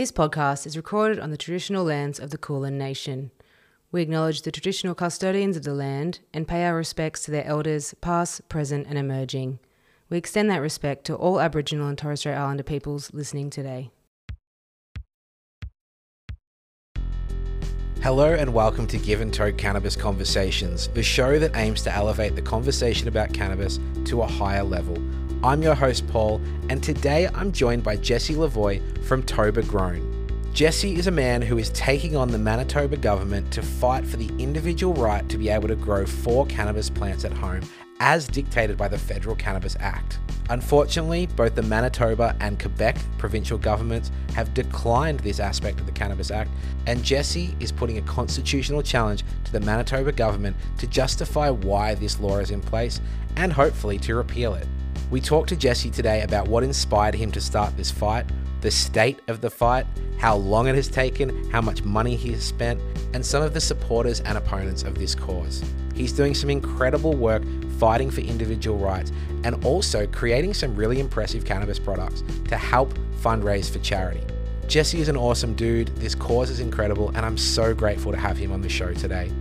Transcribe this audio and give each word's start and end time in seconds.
This 0.00 0.10
podcast 0.10 0.66
is 0.66 0.78
recorded 0.78 1.18
on 1.18 1.30
the 1.30 1.36
traditional 1.36 1.84
lands 1.84 2.18
of 2.18 2.30
the 2.30 2.38
Kulin 2.38 2.78
Nation. 2.78 3.32
We 3.92 4.00
acknowledge 4.00 4.40
the 4.40 4.50
traditional 4.50 4.94
custodians 4.94 5.58
of 5.58 5.64
the 5.64 5.74
land 5.74 6.20
and 6.32 6.48
pay 6.48 6.64
our 6.64 6.74
respects 6.74 7.22
to 7.24 7.30
their 7.30 7.44
elders, 7.44 7.92
past, 8.00 8.48
present, 8.48 8.86
and 8.88 8.96
emerging. 8.96 9.58
We 10.08 10.16
extend 10.16 10.48
that 10.48 10.62
respect 10.62 11.04
to 11.04 11.16
all 11.16 11.38
Aboriginal 11.38 11.86
and 11.86 11.98
Torres 11.98 12.20
Strait 12.20 12.34
Islander 12.34 12.62
peoples 12.62 13.12
listening 13.12 13.50
today. 13.50 13.90
Hello 18.02 18.32
and 18.32 18.54
welcome 18.54 18.86
to 18.86 18.96
Give 18.96 19.20
and 19.20 19.34
Toke 19.34 19.58
Cannabis 19.58 19.96
Conversations, 19.96 20.88
the 20.88 21.02
show 21.02 21.38
that 21.38 21.54
aims 21.56 21.82
to 21.82 21.94
elevate 21.94 22.36
the 22.36 22.40
conversation 22.40 23.06
about 23.06 23.34
cannabis 23.34 23.78
to 24.06 24.22
a 24.22 24.26
higher 24.26 24.64
level. 24.64 24.96
I'm 25.42 25.62
your 25.62 25.74
host, 25.74 26.06
Paul, 26.08 26.38
and 26.68 26.82
today 26.82 27.26
I'm 27.34 27.50
joined 27.50 27.82
by 27.82 27.96
Jesse 27.96 28.34
Lavoie 28.34 28.82
from 29.06 29.22
Toba 29.22 29.62
Grown. 29.62 30.06
Jesse 30.52 30.96
is 30.96 31.06
a 31.06 31.10
man 31.10 31.40
who 31.40 31.56
is 31.56 31.70
taking 31.70 32.14
on 32.14 32.28
the 32.28 32.36
Manitoba 32.36 32.98
government 32.98 33.50
to 33.52 33.62
fight 33.62 34.06
for 34.06 34.18
the 34.18 34.28
individual 34.38 34.92
right 34.92 35.26
to 35.30 35.38
be 35.38 35.48
able 35.48 35.68
to 35.68 35.76
grow 35.76 36.04
four 36.04 36.44
cannabis 36.44 36.90
plants 36.90 37.24
at 37.24 37.32
home 37.32 37.62
as 38.00 38.26
dictated 38.28 38.76
by 38.76 38.86
the 38.86 38.98
Federal 38.98 39.34
Cannabis 39.34 39.78
Act. 39.80 40.18
Unfortunately, 40.50 41.24
both 41.24 41.54
the 41.54 41.62
Manitoba 41.62 42.36
and 42.40 42.60
Quebec 42.60 42.98
provincial 43.16 43.56
governments 43.56 44.10
have 44.34 44.52
declined 44.52 45.20
this 45.20 45.40
aspect 45.40 45.80
of 45.80 45.86
the 45.86 45.92
Cannabis 45.92 46.30
Act, 46.30 46.50
and 46.86 47.02
Jesse 47.02 47.56
is 47.60 47.72
putting 47.72 47.96
a 47.96 48.02
constitutional 48.02 48.82
challenge 48.82 49.24
to 49.44 49.52
the 49.52 49.60
Manitoba 49.60 50.12
government 50.12 50.54
to 50.76 50.86
justify 50.86 51.48
why 51.48 51.94
this 51.94 52.20
law 52.20 52.36
is 52.40 52.50
in 52.50 52.60
place 52.60 53.00
and 53.36 53.50
hopefully 53.50 53.98
to 54.00 54.14
repeal 54.14 54.52
it. 54.52 54.66
We 55.10 55.20
talked 55.20 55.48
to 55.48 55.56
Jesse 55.56 55.90
today 55.90 56.22
about 56.22 56.46
what 56.46 56.62
inspired 56.62 57.16
him 57.16 57.32
to 57.32 57.40
start 57.40 57.76
this 57.76 57.90
fight, 57.90 58.26
the 58.60 58.70
state 58.70 59.18
of 59.26 59.40
the 59.40 59.50
fight, 59.50 59.84
how 60.18 60.36
long 60.36 60.68
it 60.68 60.76
has 60.76 60.86
taken, 60.86 61.50
how 61.50 61.60
much 61.60 61.82
money 61.82 62.14
he 62.14 62.30
has 62.30 62.44
spent, 62.44 62.80
and 63.12 63.26
some 63.26 63.42
of 63.42 63.52
the 63.52 63.60
supporters 63.60 64.20
and 64.20 64.38
opponents 64.38 64.84
of 64.84 64.96
this 64.96 65.16
cause. 65.16 65.64
He's 65.96 66.12
doing 66.12 66.32
some 66.32 66.48
incredible 66.48 67.14
work 67.14 67.42
fighting 67.80 68.08
for 68.08 68.20
individual 68.20 68.78
rights 68.78 69.10
and 69.42 69.64
also 69.64 70.06
creating 70.06 70.54
some 70.54 70.76
really 70.76 71.00
impressive 71.00 71.44
cannabis 71.44 71.80
products 71.80 72.22
to 72.46 72.56
help 72.56 72.96
fundraise 73.20 73.68
for 73.68 73.80
charity. 73.80 74.22
Jesse 74.68 75.00
is 75.00 75.08
an 75.08 75.16
awesome 75.16 75.54
dude, 75.54 75.88
this 75.96 76.14
cause 76.14 76.50
is 76.50 76.60
incredible, 76.60 77.08
and 77.08 77.26
I'm 77.26 77.36
so 77.36 77.74
grateful 77.74 78.12
to 78.12 78.18
have 78.18 78.36
him 78.36 78.52
on 78.52 78.60
the 78.60 78.68
show 78.68 78.94
today. 78.94 79.32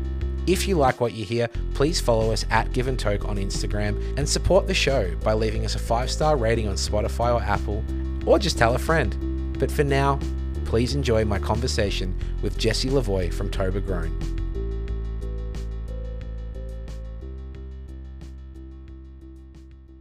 If 0.50 0.68
you 0.68 0.78
like 0.78 1.00
what 1.00 1.14
you 1.14 1.24
hear, 1.24 1.48
please 1.76 2.02
follow 2.02 2.32
us 2.32 2.44
at 2.50 2.74
Give 2.74 2.88
and 2.88 2.98
Toke 2.98 3.24
on 3.26 3.38
Instagram 3.38 4.18
and 4.18 4.28
support 4.28 4.66
the 4.66 4.74
show 4.74 5.14
by 5.18 5.34
leaving 5.34 5.64
us 5.64 5.76
a 5.76 5.80
five 5.80 6.10
star 6.10 6.38
rating 6.38 6.68
on 6.68 6.74
Spotify 6.74 7.36
or 7.36 7.40
Apple, 7.40 7.84
or 8.26 8.40
just 8.40 8.58
tell 8.58 8.74
a 8.74 8.80
friend. 8.80 9.60
But 9.60 9.72
for 9.72 9.84
now, 9.84 10.18
please 10.66 10.96
enjoy 10.96 11.24
my 11.24 11.38
conversation 11.38 12.18
with 12.42 12.58
Jesse 12.58 12.90
Lavoie 12.90 13.32
from 13.32 13.52
Toba 13.52 13.80
Grown. 13.80 14.18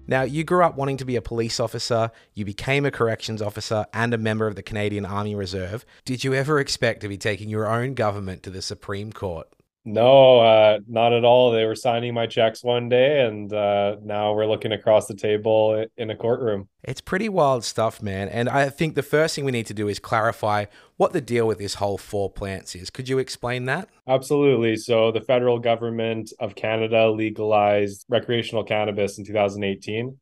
Now, 0.06 0.22
you 0.22 0.44
grew 0.44 0.64
up 0.64 0.78
wanting 0.78 0.96
to 0.96 1.04
be 1.04 1.16
a 1.16 1.20
police 1.20 1.60
officer, 1.60 2.10
you 2.32 2.46
became 2.46 2.86
a 2.86 2.90
corrections 2.90 3.42
officer, 3.42 3.84
and 3.92 4.14
a 4.14 4.18
member 4.18 4.46
of 4.46 4.56
the 4.56 4.62
Canadian 4.62 5.04
Army 5.04 5.34
Reserve. 5.34 5.84
Did 6.06 6.24
you 6.24 6.32
ever 6.32 6.58
expect 6.58 7.02
to 7.02 7.08
be 7.08 7.18
taking 7.18 7.50
your 7.50 7.66
own 7.66 7.92
government 7.92 8.42
to 8.44 8.50
the 8.50 8.62
Supreme 8.62 9.12
Court? 9.12 9.46
No, 9.90 10.40
uh, 10.40 10.80
not 10.86 11.14
at 11.14 11.24
all. 11.24 11.50
They 11.50 11.64
were 11.64 11.74
signing 11.74 12.12
my 12.12 12.26
checks 12.26 12.62
one 12.62 12.90
day, 12.90 13.24
and 13.24 13.50
uh, 13.50 13.96
now 14.04 14.34
we're 14.34 14.44
looking 14.44 14.72
across 14.72 15.06
the 15.06 15.14
table 15.14 15.86
in 15.96 16.10
a 16.10 16.14
courtroom. 16.14 16.68
It's 16.84 17.00
pretty 17.00 17.30
wild 17.30 17.64
stuff, 17.64 18.02
man. 18.02 18.28
And 18.28 18.50
I 18.50 18.68
think 18.68 18.96
the 18.96 19.02
first 19.02 19.34
thing 19.34 19.46
we 19.46 19.50
need 19.50 19.64
to 19.64 19.72
do 19.72 19.88
is 19.88 19.98
clarify 19.98 20.66
what 20.98 21.14
the 21.14 21.22
deal 21.22 21.46
with 21.46 21.56
this 21.56 21.76
whole 21.76 21.96
four 21.96 22.30
plants 22.30 22.74
is. 22.74 22.90
Could 22.90 23.08
you 23.08 23.16
explain 23.16 23.64
that? 23.64 23.88
Absolutely. 24.06 24.76
So, 24.76 25.10
the 25.10 25.22
federal 25.22 25.58
government 25.58 26.34
of 26.38 26.54
Canada 26.54 27.10
legalized 27.10 28.04
recreational 28.10 28.64
cannabis 28.64 29.16
in 29.16 29.24
2018. 29.24 30.18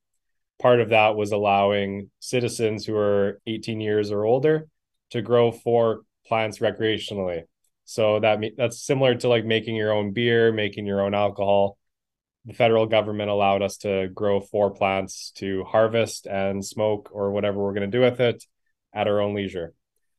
Part 0.61 0.81
of 0.81 0.91
that 0.91 1.17
was 1.17 1.33
allowing 1.33 2.11
citizens 2.21 2.87
who 2.87 2.95
are 2.95 3.41
18 3.49 3.81
years 3.81 4.13
or 4.13 4.25
older 4.25 4.69
to 5.11 5.23
grow 5.23 5.51
four 5.51 6.03
plants 6.25 6.61
recreationally. 6.61 7.43
So 7.87 8.19
that 8.19 8.41
that's 8.57 8.83
similar 8.83 9.15
to 9.15 9.29
like 9.29 9.45
making 9.45 9.77
your 9.77 9.93
own 9.93 10.13
beer, 10.13 10.53
making 10.53 10.87
your 10.87 11.01
own 11.01 11.15
alcohol. 11.15 11.79
The 12.45 12.53
federal 12.53 12.87
government 12.87 13.31
allowed 13.31 13.63
us 13.63 13.79
to 13.79 14.09
grow 14.09 14.41
four 14.41 14.73
plants 14.73 15.33
to 15.37 15.65
harvest 15.65 16.27
and 16.27 16.65
smoke 16.65 17.11
or 17.13 17.31
whatever 17.31 17.63
we're 17.63 17.75
going 17.75 17.91
to 17.91 17.97
do 17.97 18.03
with 18.03 18.21
it 18.21 18.45
at 18.93 19.07
our 19.07 19.21
own 19.21 19.35
leisure. 19.35 19.73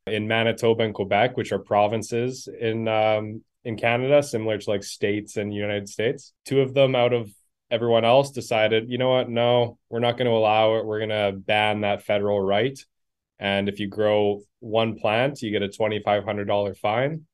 In 0.08 0.30
Manitoba 0.30 0.84
and 0.84 0.94
Quebec, 0.94 1.36
which 1.36 1.52
are 1.52 1.60
provinces 1.60 2.48
in 2.48 2.88
um, 2.88 3.44
in 3.66 3.76
Canada, 3.76 4.24
similar 4.24 4.58
to 4.58 4.70
like 4.70 4.84
states 4.84 5.36
in 5.36 5.52
United 5.52 5.90
States, 5.90 6.34
two 6.46 6.62
of 6.62 6.74
them 6.74 6.96
out 6.96 7.12
of 7.12 7.30
everyone 7.70 8.06
else 8.06 8.32
decided, 8.32 8.90
you 8.90 8.98
know 8.98 9.10
what? 9.10 9.30
No, 9.30 9.78
we're 9.90 10.00
not 10.00 10.18
going 10.18 10.28
to 10.28 10.38
allow 10.38 10.78
it. 10.78 10.86
We're 10.86 11.06
going 11.06 11.10
to 11.10 11.38
ban 11.38 11.82
that 11.82 12.04
federal 12.04 12.40
right. 12.40 12.80
And 13.40 13.68
if 13.68 13.82
you 13.82 13.88
grow 13.88 14.42
one 14.60 14.98
plant, 14.98 15.42
you 15.42 15.52
get 15.52 15.64
a 15.64 15.70
twenty 15.70 16.02
five 16.02 16.24
hundred 16.24 16.46
dollar 16.46 16.74
fine 16.74 17.26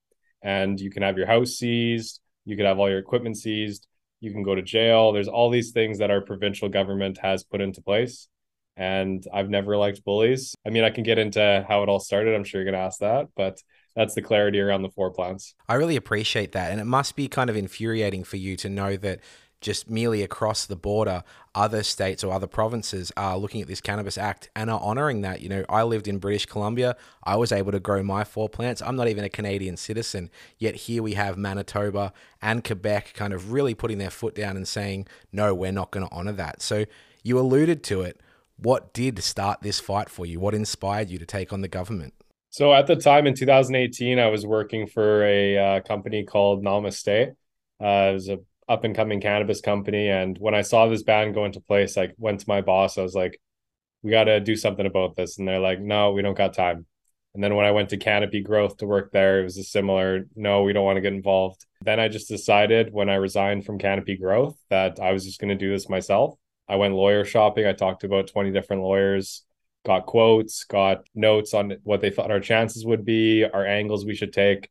and 0.43 0.79
you 0.79 0.91
can 0.91 1.01
have 1.01 1.17
your 1.17 1.27
house 1.27 1.51
seized, 1.51 2.19
you 2.45 2.55
could 2.55 2.65
have 2.65 2.77
all 2.77 2.89
your 2.89 2.99
equipment 2.99 3.37
seized, 3.37 3.87
you 4.19 4.31
can 4.31 4.43
go 4.43 4.53
to 4.55 4.61
jail. 4.61 5.11
There's 5.11 5.27
all 5.27 5.49
these 5.49 5.71
things 5.71 5.99
that 5.99 6.11
our 6.11 6.21
provincial 6.21 6.69
government 6.69 7.17
has 7.17 7.43
put 7.43 7.61
into 7.61 7.81
place. 7.81 8.27
And 8.75 9.23
I've 9.33 9.49
never 9.49 9.77
liked 9.77 10.03
bullies. 10.03 10.55
I 10.65 10.69
mean, 10.69 10.83
I 10.83 10.89
can 10.89 11.03
get 11.03 11.19
into 11.19 11.65
how 11.67 11.83
it 11.83 11.89
all 11.89 11.99
started. 11.99 12.33
I'm 12.33 12.43
sure 12.43 12.61
you're 12.61 12.71
going 12.71 12.79
to 12.79 12.85
ask 12.85 12.99
that, 12.99 13.27
but 13.35 13.61
that's 13.95 14.15
the 14.15 14.21
clarity 14.21 14.59
around 14.59 14.81
the 14.81 14.89
four 14.89 15.11
plants. 15.11 15.53
I 15.69 15.75
really 15.75 15.95
appreciate 15.95 16.53
that. 16.53 16.71
And 16.71 16.81
it 16.81 16.85
must 16.85 17.15
be 17.15 17.27
kind 17.27 17.49
of 17.49 17.55
infuriating 17.55 18.23
for 18.23 18.37
you 18.37 18.55
to 18.57 18.69
know 18.69 18.97
that 18.97 19.19
just 19.63 19.89
merely 19.89 20.21
across 20.21 20.65
the 20.67 20.75
border, 20.75 21.23
other 21.55 21.81
states 21.81 22.23
or 22.23 22.31
other 22.31 22.45
provinces 22.45 23.11
are 23.17 23.37
looking 23.37 23.61
at 23.61 23.67
this 23.67 23.81
Cannabis 23.81 24.17
Act 24.17 24.49
and 24.55 24.69
are 24.69 24.79
honouring 24.79 25.21
that. 25.21 25.41
You 25.41 25.49
know, 25.49 25.65
I 25.69 25.83
lived 25.83 26.07
in 26.07 26.19
British 26.19 26.45
Columbia. 26.45 26.95
I 27.23 27.37
was 27.37 27.51
able 27.51 27.71
to 27.71 27.79
grow 27.79 28.03
my 28.03 28.23
four 28.23 28.49
plants. 28.49 28.81
I'm 28.81 28.95
not 28.95 29.07
even 29.07 29.23
a 29.23 29.29
Canadian 29.29 29.77
citizen, 29.77 30.29
yet 30.59 30.75
here 30.75 31.01
we 31.01 31.13
have 31.13 31.37
Manitoba 31.37 32.13
and 32.41 32.63
Quebec 32.63 33.13
kind 33.15 33.33
of 33.33 33.51
really 33.51 33.73
putting 33.73 33.97
their 33.97 34.11
foot 34.11 34.35
down 34.35 34.55
and 34.55 34.67
saying, 34.67 35.07
no, 35.31 35.55
we're 35.55 35.71
not 35.71 35.91
going 35.91 36.07
to 36.07 36.13
honour 36.13 36.33
that. 36.33 36.61
So 36.61 36.85
you 37.23 37.39
alluded 37.39 37.83
to 37.85 38.01
it. 38.01 38.19
What 38.57 38.93
did 38.93 39.21
start 39.23 39.61
this 39.61 39.79
fight 39.79 40.09
for 40.09 40.25
you? 40.25 40.39
What 40.39 40.53
inspired 40.53 41.09
you 41.09 41.17
to 41.17 41.25
take 41.25 41.51
on 41.51 41.61
the 41.61 41.67
government? 41.67 42.13
So 42.49 42.71
at 42.71 42.85
the 42.85 42.95
time 42.95 43.25
in 43.25 43.33
2018, 43.33 44.19
I 44.19 44.27
was 44.27 44.45
working 44.45 44.85
for 44.85 45.25
a 45.25 45.57
uh, 45.57 45.81
company 45.81 46.23
called 46.23 46.63
Namaste. 46.63 47.31
Uh, 47.81 48.09
it 48.09 48.13
was 48.13 48.29
a 48.29 48.37
up 48.67 48.83
and 48.83 48.95
coming 48.95 49.21
cannabis 49.21 49.61
company. 49.61 50.09
And 50.09 50.37
when 50.39 50.55
I 50.55 50.61
saw 50.61 50.87
this 50.87 51.03
ban 51.03 51.33
go 51.33 51.45
into 51.45 51.59
place, 51.59 51.97
I 51.97 52.09
went 52.17 52.41
to 52.41 52.49
my 52.49 52.61
boss. 52.61 52.97
I 52.97 53.01
was 53.01 53.15
like, 53.15 53.39
we 54.01 54.11
got 54.11 54.25
to 54.25 54.39
do 54.39 54.55
something 54.55 54.85
about 54.85 55.15
this. 55.15 55.37
And 55.37 55.47
they're 55.47 55.59
like, 55.59 55.79
no, 55.79 56.11
we 56.11 56.21
don't 56.21 56.37
got 56.37 56.53
time. 56.53 56.85
And 57.33 57.43
then 57.43 57.55
when 57.55 57.65
I 57.65 57.71
went 57.71 57.89
to 57.89 57.97
Canopy 57.97 58.41
Growth 58.41 58.77
to 58.77 58.85
work 58.85 59.11
there, 59.11 59.41
it 59.41 59.43
was 59.43 59.57
a 59.57 59.63
similar, 59.63 60.27
no, 60.35 60.63
we 60.63 60.73
don't 60.73 60.85
want 60.85 60.97
to 60.97 61.01
get 61.01 61.13
involved. 61.13 61.65
Then 61.81 61.99
I 61.99 62.07
just 62.07 62.27
decided 62.27 62.93
when 62.93 63.09
I 63.09 63.15
resigned 63.15 63.65
from 63.65 63.79
Canopy 63.79 64.17
Growth 64.17 64.55
that 64.69 64.99
I 64.99 65.13
was 65.13 65.25
just 65.25 65.39
going 65.39 65.49
to 65.49 65.55
do 65.55 65.71
this 65.71 65.89
myself. 65.89 66.35
I 66.67 66.75
went 66.75 66.93
lawyer 66.93 67.25
shopping. 67.25 67.65
I 67.65 67.73
talked 67.73 68.01
to 68.01 68.07
about 68.07 68.27
20 68.27 68.51
different 68.51 68.83
lawyers, 68.83 69.43
got 69.83 70.05
quotes, 70.05 70.63
got 70.65 71.07
notes 71.15 71.53
on 71.53 71.77
what 71.83 72.01
they 72.01 72.11
thought 72.11 72.31
our 72.31 72.39
chances 72.39 72.85
would 72.85 73.03
be, 73.03 73.43
our 73.43 73.65
angles 73.65 74.05
we 74.05 74.15
should 74.15 74.31
take 74.31 74.69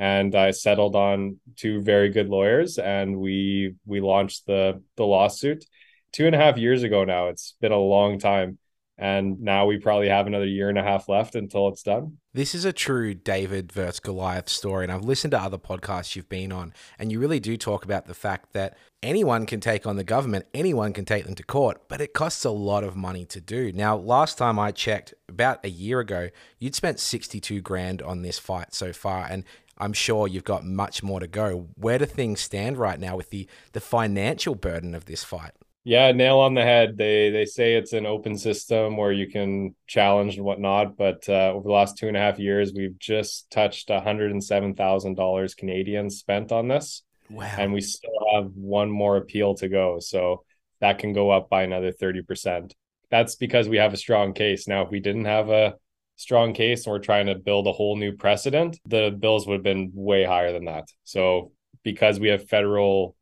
and 0.00 0.34
I 0.34 0.52
settled 0.52 0.96
on 0.96 1.36
two 1.56 1.82
very 1.82 2.08
good 2.08 2.30
lawyers, 2.30 2.78
and 2.78 3.18
we 3.18 3.74
we 3.84 4.00
launched 4.00 4.46
the 4.46 4.82
the 4.96 5.04
lawsuit 5.04 5.66
two 6.10 6.24
and 6.24 6.34
a 6.34 6.38
half 6.38 6.56
years 6.56 6.82
ago. 6.82 7.04
Now 7.04 7.28
it's 7.28 7.54
been 7.60 7.70
a 7.70 7.78
long 7.78 8.18
time, 8.18 8.56
and 8.96 9.42
now 9.42 9.66
we 9.66 9.76
probably 9.76 10.08
have 10.08 10.26
another 10.26 10.46
year 10.46 10.70
and 10.70 10.78
a 10.78 10.82
half 10.82 11.06
left 11.10 11.34
until 11.34 11.68
it's 11.68 11.82
done. 11.82 12.16
This 12.32 12.54
is 12.54 12.64
a 12.64 12.72
true 12.72 13.12
David 13.12 13.72
versus 13.72 14.00
Goliath 14.00 14.48
story, 14.48 14.84
and 14.84 14.92
I've 14.92 15.04
listened 15.04 15.32
to 15.32 15.42
other 15.42 15.58
podcasts 15.58 16.16
you've 16.16 16.30
been 16.30 16.50
on, 16.50 16.72
and 16.98 17.12
you 17.12 17.20
really 17.20 17.40
do 17.40 17.58
talk 17.58 17.84
about 17.84 18.06
the 18.06 18.14
fact 18.14 18.54
that 18.54 18.78
anyone 19.02 19.44
can 19.44 19.60
take 19.60 19.86
on 19.86 19.96
the 19.96 20.04
government, 20.04 20.46
anyone 20.54 20.94
can 20.94 21.04
take 21.04 21.26
them 21.26 21.34
to 21.34 21.42
court, 21.42 21.88
but 21.88 22.00
it 22.00 22.14
costs 22.14 22.46
a 22.46 22.50
lot 22.50 22.84
of 22.84 22.96
money 22.96 23.26
to 23.26 23.40
do. 23.40 23.70
Now, 23.72 23.96
last 23.96 24.38
time 24.38 24.58
I 24.58 24.70
checked, 24.70 25.12
about 25.28 25.64
a 25.64 25.70
year 25.70 26.00
ago, 26.00 26.30
you'd 26.58 26.74
spent 26.74 27.00
62 27.00 27.60
grand 27.60 28.00
on 28.00 28.22
this 28.22 28.38
fight 28.38 28.72
so 28.74 28.92
far, 28.92 29.26
and 29.28 29.44
I'm 29.80 29.92
sure 29.92 30.28
you've 30.28 30.44
got 30.44 30.64
much 30.64 31.02
more 31.02 31.20
to 31.20 31.26
go. 31.26 31.68
Where 31.74 31.98
do 31.98 32.06
things 32.06 32.40
stand 32.40 32.76
right 32.76 33.00
now 33.00 33.16
with 33.16 33.30
the 33.30 33.48
the 33.72 33.80
financial 33.80 34.54
burden 34.54 34.94
of 34.94 35.06
this 35.06 35.24
fight? 35.24 35.52
Yeah, 35.82 36.12
nail 36.12 36.38
on 36.40 36.52
the 36.52 36.62
head. 36.62 36.98
They 36.98 37.30
they 37.30 37.46
say 37.46 37.74
it's 37.74 37.94
an 37.94 38.04
open 38.04 38.36
system 38.36 38.98
where 38.98 39.12
you 39.12 39.28
can 39.28 39.74
challenge 39.86 40.36
and 40.36 40.44
whatnot, 40.44 40.98
but 40.98 41.26
uh, 41.28 41.52
over 41.54 41.66
the 41.66 41.72
last 41.72 41.96
two 41.96 42.06
and 42.06 42.16
a 42.16 42.20
half 42.20 42.38
years, 42.38 42.74
we've 42.74 42.98
just 42.98 43.50
touched 43.50 43.88
one 43.88 44.02
hundred 44.02 44.30
and 44.30 44.44
seven 44.44 44.74
thousand 44.74 45.14
dollars 45.14 45.54
Canadian 45.54 46.10
spent 46.10 46.52
on 46.52 46.68
this. 46.68 47.02
Wow! 47.30 47.54
And 47.56 47.72
we 47.72 47.80
still 47.80 48.10
have 48.34 48.50
one 48.54 48.90
more 48.90 49.16
appeal 49.16 49.54
to 49.54 49.68
go, 49.68 50.00
so 50.00 50.44
that 50.80 50.98
can 50.98 51.14
go 51.14 51.30
up 51.30 51.48
by 51.48 51.62
another 51.62 51.92
thirty 51.92 52.20
percent. 52.20 52.74
That's 53.10 53.36
because 53.36 53.66
we 53.66 53.78
have 53.78 53.94
a 53.94 53.96
strong 53.96 54.34
case. 54.34 54.68
Now, 54.68 54.82
if 54.82 54.90
we 54.90 55.00
didn't 55.00 55.24
have 55.24 55.48
a 55.48 55.76
strong 56.20 56.52
case 56.52 56.84
and 56.84 56.92
we're 56.92 56.98
trying 56.98 57.26
to 57.26 57.34
build 57.34 57.66
a 57.66 57.72
whole 57.72 57.96
new 57.96 58.12
precedent, 58.12 58.78
the 58.84 59.10
bills 59.10 59.46
would 59.46 59.54
have 59.54 59.62
been 59.62 59.90
way 59.94 60.22
higher 60.22 60.52
than 60.52 60.66
that. 60.66 60.88
So 61.04 61.52
because 61.82 62.20
we 62.20 62.28
have 62.28 62.46
federal 62.46 63.16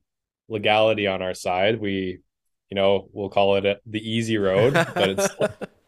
legality 0.48 1.06
on 1.06 1.22
our 1.22 1.34
side, 1.34 1.80
we, 1.80 2.18
you 2.70 2.74
know, 2.74 3.08
we'll 3.12 3.28
call 3.28 3.54
it 3.54 3.64
a, 3.64 3.78
the 3.86 4.00
easy 4.00 4.36
road, 4.36 4.74
but 4.74 5.28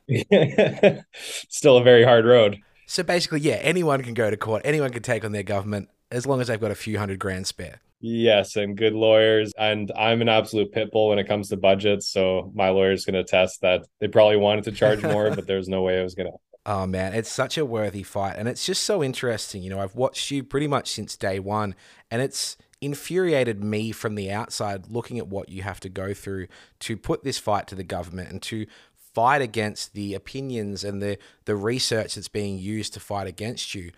it's 0.09 1.05
still 1.49 1.79
a 1.79 1.83
very 1.83 2.05
hard 2.05 2.25
road. 2.25 2.59
So 2.87 3.03
basically, 3.03 3.41
yeah, 3.41 3.55
anyone 3.55 4.03
can 4.03 4.15
go 4.15 4.31
to 4.31 4.37
court, 4.37 4.63
anyone 4.65 4.91
can 4.91 5.03
take 5.03 5.25
on 5.25 5.33
their 5.33 5.43
government 5.43 5.89
as 6.13 6.27
long 6.27 6.41
as 6.41 6.47
they've 6.47 6.61
got 6.61 6.71
a 6.71 6.77
few 6.77 6.99
hundred 6.99 7.19
grand 7.19 7.49
spare. 7.49 7.81
Yes, 8.01 8.57
and 8.57 8.77
good 8.77 8.95
lawyers. 8.95 9.53
And 9.59 9.93
I'm 9.97 10.23
an 10.23 10.29
absolute 10.29 10.73
pit 10.73 10.91
bull 10.91 11.11
when 11.11 11.19
it 11.19 11.29
comes 11.29 11.49
to 11.49 11.57
budgets. 11.57 12.09
So 12.09 12.51
my 12.55 12.71
lawyer's 12.71 13.05
going 13.05 13.15
to 13.15 13.25
test 13.25 13.61
that 13.61 13.83
they 14.01 14.09
probably 14.09 14.37
wanted 14.37 14.65
to 14.65 14.73
charge 14.73 15.03
more, 15.03 15.31
but 15.35 15.47
there's 15.47 15.69
no 15.69 15.83
way 15.83 15.99
I 15.99 16.03
was 16.03 16.15
going 16.15 16.31
to. 16.31 16.39
Oh 16.67 16.87
man, 16.87 17.15
it's 17.15 17.31
such 17.31 17.57
a 17.57 17.65
worthy 17.65 18.03
fight, 18.03 18.37
and 18.37 18.47
it's 18.47 18.67
just 18.67 18.85
so 18.85 19.03
interesting. 19.03 19.63
You 19.63 19.71
know, 19.71 19.81
I've 19.81 19.95
watched 19.95 20.31
you 20.31 20.43
pretty 20.43 20.67
much 20.67 20.91
since 20.91 21.17
day 21.17 21.39
one, 21.39 21.75
and 22.11 22.21
it's 22.21 22.57
infuriated 22.83 23.63
me 23.63 23.93
from 23.93 24.15
the 24.15 24.31
outside 24.31 24.91
looking 24.91 25.19
at 25.19 25.29
what 25.29 25.49
you 25.49 25.63
have 25.63 25.81
to 25.81 25.89
go 25.89 26.15
through 26.15 26.47
to 26.81 26.97
put 26.97 27.25
this 27.25 27.39
fight 27.39 27.67
to 27.67 27.75
the 27.75 27.85
government 27.85 28.31
and 28.31 28.41
to 28.43 28.67
fight 29.15 29.43
against 29.43 29.95
the 29.95 30.15
opinions 30.15 30.85
and 30.85 31.03
the 31.03 31.19
the 31.47 31.57
research 31.57 32.15
that's 32.15 32.29
being 32.29 32.59
used 32.59 32.95
to 32.95 33.01
fight 33.01 33.27
against 33.27 33.75
you. 33.75 33.91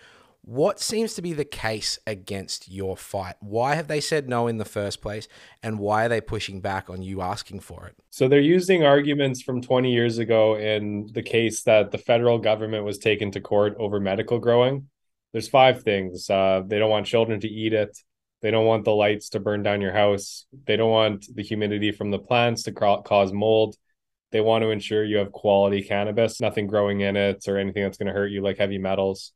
What 0.45 0.81
seems 0.81 1.15
to 1.15 1.23
be 1.23 1.33
the 1.35 1.45
case 1.45 2.01
against 2.05 2.69
your 2.69 2.97
fight? 2.97 3.37
Why 3.39 3.77
have 3.77 3.87
they 3.87 4.01
said 4.01 4.29
no 4.29 4.49
in 4.49 4.59
the 4.59 4.65
first 4.65 5.01
place? 5.01 5.29
And 5.63 5.79
why 5.79 6.07
are 6.07 6.09
they 6.09 6.21
pushing 6.21 6.61
back 6.61 6.91
on 6.91 7.01
you 7.01 7.21
asking 7.23 7.61
for 7.61 7.87
it? 7.87 7.95
So 8.11 8.27
they're 8.27 8.41
using 8.41 8.85
arguments 8.85 9.41
from 9.41 9.63
20 9.63 9.93
years 9.93 10.19
ago 10.19 10.57
in 10.57 11.09
the 11.13 11.23
case 11.23 11.63
that 11.63 11.93
the 11.93 11.99
federal 11.99 12.39
government 12.39 12.85
was 12.85 12.99
taken 12.99 13.31
to 13.31 13.41
court 13.41 13.77
over 13.79 14.01
medical 14.01 14.41
growing. 14.41 14.89
There's 15.31 15.49
five 15.49 15.85
things. 15.85 16.29
Uh, 16.29 16.63
they 16.67 16.81
don't 16.81 16.91
want 16.91 17.07
children 17.07 17.39
to 17.39 17.49
eat 17.49 17.73
it. 17.73 17.97
They 18.41 18.51
don't 18.51 18.67
want 18.67 18.85
the 18.85 18.91
lights 18.91 19.29
to 19.31 19.41
burn 19.41 19.63
down 19.63 19.81
your 19.81 19.93
house. 19.93 20.47
They 20.67 20.77
don't 20.77 20.91
want 20.91 21.25
the 21.33 21.45
humidity 21.45 21.93
from 21.93 22.11
the 22.11 22.19
plants 22.19 22.65
to 22.65 22.73
cause 22.73 23.33
mold. 23.33 23.77
They 24.33 24.41
want 24.41 24.63
to 24.63 24.71
ensure 24.71 25.05
you 25.05 25.19
have 25.19 25.31
quality 25.31 25.83
cannabis, 25.83 26.41
nothing 26.41 26.67
growing 26.67 27.01
in 27.03 27.15
it 27.15 27.47
or 27.47 27.59
anything 27.59 27.85
that's 27.85 27.99
going 27.99 28.09
to 28.09 28.13
hurt 28.13 28.33
you, 28.33 28.43
like 28.43 28.59
heavy 28.59 28.79
metals 28.79 29.33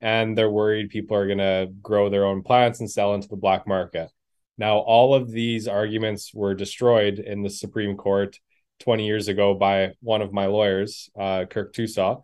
and 0.00 0.36
they're 0.36 0.50
worried 0.50 0.90
people 0.90 1.16
are 1.16 1.26
going 1.26 1.38
to 1.38 1.68
grow 1.82 2.08
their 2.08 2.24
own 2.24 2.42
plants 2.42 2.80
and 2.80 2.90
sell 2.90 3.14
into 3.14 3.28
the 3.28 3.36
black 3.36 3.66
market. 3.66 4.10
Now, 4.58 4.78
all 4.78 5.14
of 5.14 5.30
these 5.30 5.68
arguments 5.68 6.32
were 6.34 6.54
destroyed 6.54 7.18
in 7.18 7.42
the 7.42 7.50
Supreme 7.50 7.96
Court 7.96 8.38
20 8.80 9.06
years 9.06 9.28
ago 9.28 9.54
by 9.54 9.92
one 10.00 10.22
of 10.22 10.32
my 10.32 10.46
lawyers, 10.46 11.10
uh, 11.18 11.44
Kirk 11.46 11.74
Tousaw, 11.74 12.22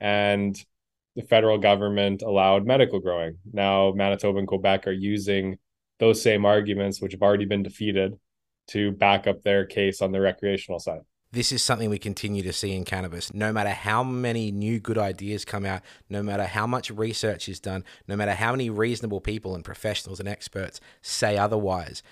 and 0.00 0.56
the 1.14 1.22
federal 1.22 1.58
government 1.58 2.22
allowed 2.22 2.66
medical 2.66 3.00
growing. 3.00 3.38
Now, 3.52 3.92
Manitoba 3.92 4.38
and 4.38 4.48
Quebec 4.48 4.86
are 4.86 4.92
using 4.92 5.58
those 5.98 6.22
same 6.22 6.44
arguments, 6.44 7.00
which 7.00 7.12
have 7.12 7.22
already 7.22 7.46
been 7.46 7.62
defeated, 7.62 8.14
to 8.68 8.90
back 8.92 9.26
up 9.26 9.42
their 9.42 9.64
case 9.64 10.02
on 10.02 10.12
the 10.12 10.20
recreational 10.20 10.80
side 10.80 11.00
this 11.32 11.52
is 11.52 11.62
something 11.62 11.90
we 11.90 11.98
continue 11.98 12.42
to 12.42 12.52
see 12.52 12.72
in 12.72 12.84
cannabis. 12.84 13.34
No 13.34 13.52
matter 13.52 13.70
how 13.70 14.02
many 14.02 14.50
new 14.50 14.78
good 14.78 14.98
ideas 14.98 15.44
come 15.44 15.64
out, 15.64 15.82
no 16.08 16.22
matter 16.22 16.44
how 16.44 16.66
much 16.66 16.90
research 16.90 17.48
is 17.48 17.60
done, 17.60 17.84
no 18.08 18.16
matter 18.16 18.32
how 18.32 18.52
many 18.52 18.70
reasonable 18.70 19.20
people 19.20 19.54
and 19.54 19.64
professionals 19.64 20.20
and 20.20 20.28
experts 20.28 20.80
say 21.02 21.36
otherwise, 21.36 22.02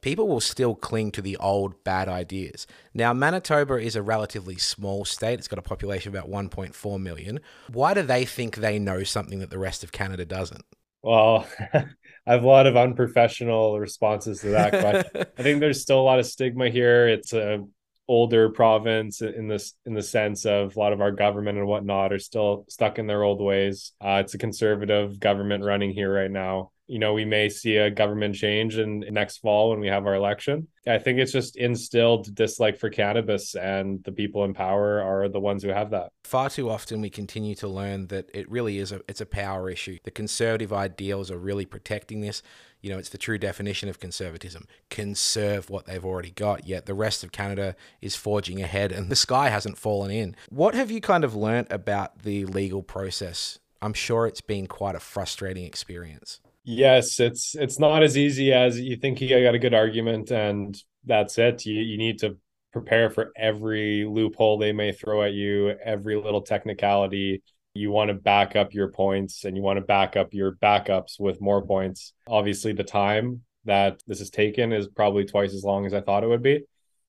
people 0.00 0.28
will 0.28 0.40
still 0.40 0.74
cling 0.74 1.10
to 1.12 1.22
the 1.22 1.36
old 1.36 1.82
bad 1.84 2.08
ideas. 2.08 2.66
Now, 2.94 3.12
Manitoba 3.12 3.74
is 3.74 3.96
a 3.96 4.02
relatively 4.02 4.56
small 4.56 5.04
state. 5.04 5.38
It's 5.38 5.48
got 5.48 5.58
a 5.58 5.62
population 5.62 6.14
of 6.14 6.14
about 6.14 6.30
1.4 6.30 7.00
million. 7.00 7.40
Why 7.72 7.94
do 7.94 8.02
they 8.02 8.24
think 8.24 8.56
they 8.56 8.78
know 8.78 9.02
something 9.02 9.38
that 9.40 9.50
the 9.50 9.58
rest 9.58 9.84
of 9.84 9.92
Canada 9.92 10.24
doesn't? 10.24 10.64
Well, 11.02 11.46
I 11.72 11.86
have 12.26 12.42
a 12.42 12.46
lot 12.46 12.66
of 12.66 12.76
unprofessional 12.76 13.78
responses 13.78 14.40
to 14.40 14.48
that 14.48 14.70
question. 14.70 15.24
I 15.38 15.42
think 15.42 15.60
there's 15.60 15.82
still 15.82 16.00
a 16.00 16.02
lot 16.02 16.18
of 16.18 16.26
stigma 16.26 16.68
here. 16.68 17.06
It's 17.08 17.32
a 17.32 17.64
older 18.08 18.48
province 18.48 19.20
in 19.20 19.48
this 19.48 19.74
in 19.84 19.94
the 19.94 20.02
sense 20.02 20.46
of 20.46 20.76
a 20.76 20.78
lot 20.78 20.92
of 20.92 21.00
our 21.00 21.10
government 21.10 21.58
and 21.58 21.66
whatnot 21.66 22.12
are 22.12 22.18
still 22.18 22.64
stuck 22.68 22.98
in 22.98 23.06
their 23.06 23.22
old 23.22 23.40
ways. 23.40 23.92
Uh, 24.00 24.22
it's 24.24 24.34
a 24.34 24.38
conservative 24.38 25.18
government 25.18 25.64
running 25.64 25.90
here 25.90 26.12
right 26.12 26.30
now. 26.30 26.70
You 26.88 27.00
know, 27.00 27.14
we 27.14 27.24
may 27.24 27.48
see 27.48 27.76
a 27.78 27.90
government 27.90 28.36
change 28.36 28.78
in, 28.78 29.02
in 29.02 29.14
next 29.14 29.38
fall 29.38 29.70
when 29.70 29.80
we 29.80 29.88
have 29.88 30.06
our 30.06 30.14
election. 30.14 30.68
I 30.86 30.98
think 30.98 31.18
it's 31.18 31.32
just 31.32 31.56
instilled 31.56 32.32
dislike 32.32 32.78
for 32.78 32.90
cannabis, 32.90 33.56
and 33.56 34.04
the 34.04 34.12
people 34.12 34.44
in 34.44 34.54
power 34.54 35.02
are 35.02 35.28
the 35.28 35.40
ones 35.40 35.64
who 35.64 35.70
have 35.70 35.90
that. 35.90 36.12
Far 36.22 36.48
too 36.48 36.70
often, 36.70 37.00
we 37.00 37.10
continue 37.10 37.56
to 37.56 37.66
learn 37.66 38.06
that 38.08 38.30
it 38.32 38.48
really 38.48 38.78
is 38.78 38.92
a 38.92 39.00
it's 39.08 39.20
a 39.20 39.26
power 39.26 39.68
issue. 39.68 39.98
The 40.04 40.12
conservative 40.12 40.72
ideals 40.72 41.28
are 41.32 41.38
really 41.38 41.66
protecting 41.66 42.20
this 42.20 42.40
you 42.86 42.92
know, 42.92 42.98
it's 42.98 43.08
the 43.08 43.18
true 43.18 43.36
definition 43.36 43.88
of 43.88 43.98
conservatism. 43.98 44.68
Conserve 44.90 45.68
what 45.68 45.86
they've 45.86 46.04
already 46.04 46.30
got, 46.30 46.68
yet 46.68 46.86
the 46.86 46.94
rest 46.94 47.24
of 47.24 47.32
Canada 47.32 47.74
is 48.00 48.14
forging 48.14 48.62
ahead 48.62 48.92
and 48.92 49.10
the 49.10 49.16
sky 49.16 49.48
hasn't 49.48 49.76
fallen 49.76 50.12
in. 50.12 50.36
What 50.50 50.76
have 50.76 50.88
you 50.88 51.00
kind 51.00 51.24
of 51.24 51.34
learnt 51.34 51.66
about 51.72 52.22
the 52.22 52.46
legal 52.46 52.84
process? 52.84 53.58
I'm 53.82 53.92
sure 53.92 54.28
it's 54.28 54.40
been 54.40 54.68
quite 54.68 54.94
a 54.94 55.00
frustrating 55.00 55.64
experience. 55.64 56.38
Yes, 56.62 57.18
it's 57.18 57.56
it's 57.56 57.80
not 57.80 58.04
as 58.04 58.16
easy 58.16 58.52
as 58.52 58.78
you 58.78 58.94
think 58.94 59.20
you 59.20 59.28
got 59.28 59.56
a 59.56 59.58
good 59.58 59.74
argument 59.74 60.30
and 60.30 60.80
that's 61.04 61.38
it. 61.38 61.66
You 61.66 61.80
you 61.80 61.98
need 61.98 62.20
to 62.20 62.36
prepare 62.72 63.10
for 63.10 63.32
every 63.36 64.04
loophole 64.04 64.58
they 64.58 64.72
may 64.72 64.92
throw 64.92 65.24
at 65.24 65.32
you, 65.32 65.70
every 65.84 66.14
little 66.14 66.42
technicality 66.42 67.42
you 67.76 67.90
want 67.90 68.08
to 68.08 68.14
back 68.14 68.56
up 68.56 68.74
your 68.74 68.88
points 68.88 69.44
and 69.44 69.56
you 69.56 69.62
want 69.62 69.78
to 69.78 69.84
back 69.84 70.16
up 70.16 70.34
your 70.34 70.52
backups 70.52 71.20
with 71.20 71.40
more 71.40 71.64
points. 71.64 72.12
Obviously, 72.26 72.72
the 72.72 72.84
time 72.84 73.42
that 73.64 74.02
this 74.06 74.20
is 74.20 74.30
taken 74.30 74.72
is 74.72 74.88
probably 74.88 75.24
twice 75.24 75.54
as 75.54 75.64
long 75.64 75.86
as 75.86 75.94
I 75.94 76.00
thought 76.00 76.24
it 76.24 76.28
would 76.28 76.42
be. 76.42 76.64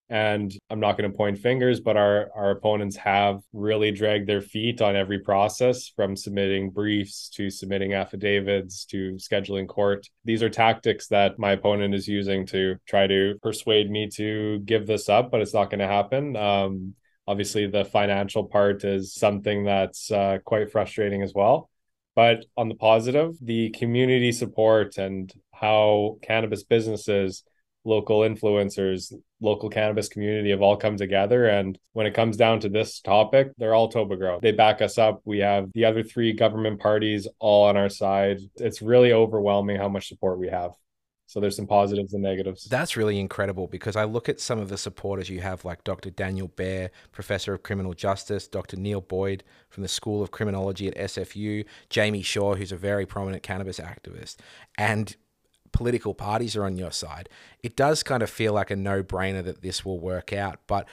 And 0.10 0.58
I'm 0.70 0.80
not 0.80 0.98
going 0.98 1.12
to 1.12 1.18
point 1.18 1.38
fingers, 1.38 1.82
but 1.82 1.98
our, 1.98 2.30
our 2.34 2.52
opponents 2.52 2.96
have 2.96 3.42
really 3.52 3.92
dragged 3.92 4.28
their 4.28 4.42
feet 4.42 4.82
on 4.82 4.96
every 4.96 5.20
process 5.20 5.90
from 5.90 6.16
submitting 6.16 6.70
briefs 6.70 7.30
to 7.32 7.50
submitting 7.50 7.94
affidavits 7.94 8.86
to 8.86 9.16
scheduling 9.16 9.68
court. 9.68 10.08
These 10.24 10.44
are 10.44 10.50
tactics 10.50 11.08
that 11.08 11.38
my 11.38 11.52
opponent 11.52 11.94
is 11.94 12.08
using 12.08 12.46
to 12.48 12.78
try 12.88 13.08
to 13.08 13.38
persuade 13.42 13.92
me 13.92 14.08
to 14.12 14.60
give 14.60 14.88
this 14.88 15.10
up, 15.10 15.30
but 15.30 15.42
it's 15.42 15.54
not 15.54 15.70
going 15.70 15.80
to 15.80 15.88
happen. 15.88 16.38
Um, 16.38 16.94
Obviously, 17.28 17.68
the 17.68 17.86
financial 17.86 18.46
part 18.46 18.84
is 18.84 19.14
something 19.14 19.66
that's 19.66 20.12
uh, 20.12 20.38
quite 20.46 20.72
frustrating 20.72 21.22
as 21.24 21.34
well. 21.34 21.70
But 22.16 22.46
on 22.56 22.70
the 22.70 22.76
positive, 22.76 23.36
the 23.42 23.70
community 23.72 24.32
support 24.32 24.98
and 24.98 25.32
how 25.54 26.18
cannabis 26.24 26.64
businesses, 26.64 27.44
local 27.84 28.22
influencers, 28.22 29.14
local 29.40 29.70
cannabis 29.70 30.10
community 30.10 30.50
have 30.50 30.62
all 30.62 30.78
come 30.78 30.98
together. 30.98 31.46
And 31.48 31.78
when 31.94 32.08
it 32.08 32.14
comes 32.14 32.36
down 32.36 32.60
to 32.62 32.70
this 32.70 33.02
topic, 33.02 33.52
they're 33.58 33.76
all 33.76 33.90
Toba 33.90 34.16
Grown. 34.16 34.40
They 34.42 34.52
back 34.52 34.82
us 34.82 34.98
up. 34.98 35.22
We 35.26 35.40
have 35.40 35.72
the 35.74 35.86
other 35.86 36.04
three 36.04 36.34
government 36.34 36.80
parties 36.80 37.28
all 37.40 37.66
on 37.66 37.78
our 37.78 37.90
side. 37.90 38.40
It's 38.56 38.82
really 38.82 39.14
overwhelming 39.14 39.78
how 39.78 39.90
much 39.90 40.08
support 40.08 40.40
we 40.40 40.50
have. 40.50 40.72
So 41.28 41.42
there's 41.42 41.58
some 41.58 41.68
positives 41.68 42.14
and 42.14 42.24
negatives. 42.24 42.64
That's 42.64 42.96
really 42.96 43.20
incredible 43.20 43.68
because 43.68 43.98
I 43.98 44.06
look 44.06 44.30
at 44.30 44.40
some 44.40 44.60
of 44.60 44.70
the 44.70 44.78
supporters 44.78 45.30
you 45.30 45.42
have, 45.42 45.66
like 45.66 45.84
Dr. 45.84 46.10
Daniel 46.10 46.48
Baer, 46.48 46.90
Professor 47.12 47.54
of 47.54 47.64
Criminal 47.64 47.94
Justice, 47.94 48.48
Dr. 48.48 48.78
Neil 48.78 49.02
Boyd 49.02 49.44
from 49.70 49.84
the 49.84 49.90
School 49.90 50.24
of 50.24 50.32
Criminology 50.32 50.88
at 50.88 50.96
SFU, 50.96 51.66
Jamie 51.90 52.22
Shaw, 52.22 52.56
who's 52.56 52.72
a 52.72 52.78
very 52.78 53.06
prominent 53.06 53.44
cannabis 53.44 53.78
activist, 53.78 54.38
and 54.78 55.18
political 55.74 56.14
parties 56.14 56.56
are 56.56 56.64
on 56.64 56.78
your 56.78 56.92
side. 56.92 57.28
It 57.62 57.76
does 57.76 58.04
kind 58.04 58.24
of 58.24 58.30
feel 58.30 58.54
like 58.54 58.72
a 58.72 58.78
no 58.78 59.04
brainer 59.04 59.44
that 59.44 59.62
this 59.62 59.84
will 59.84 60.00
work 60.00 60.32
out, 60.32 60.62
but 60.66 60.88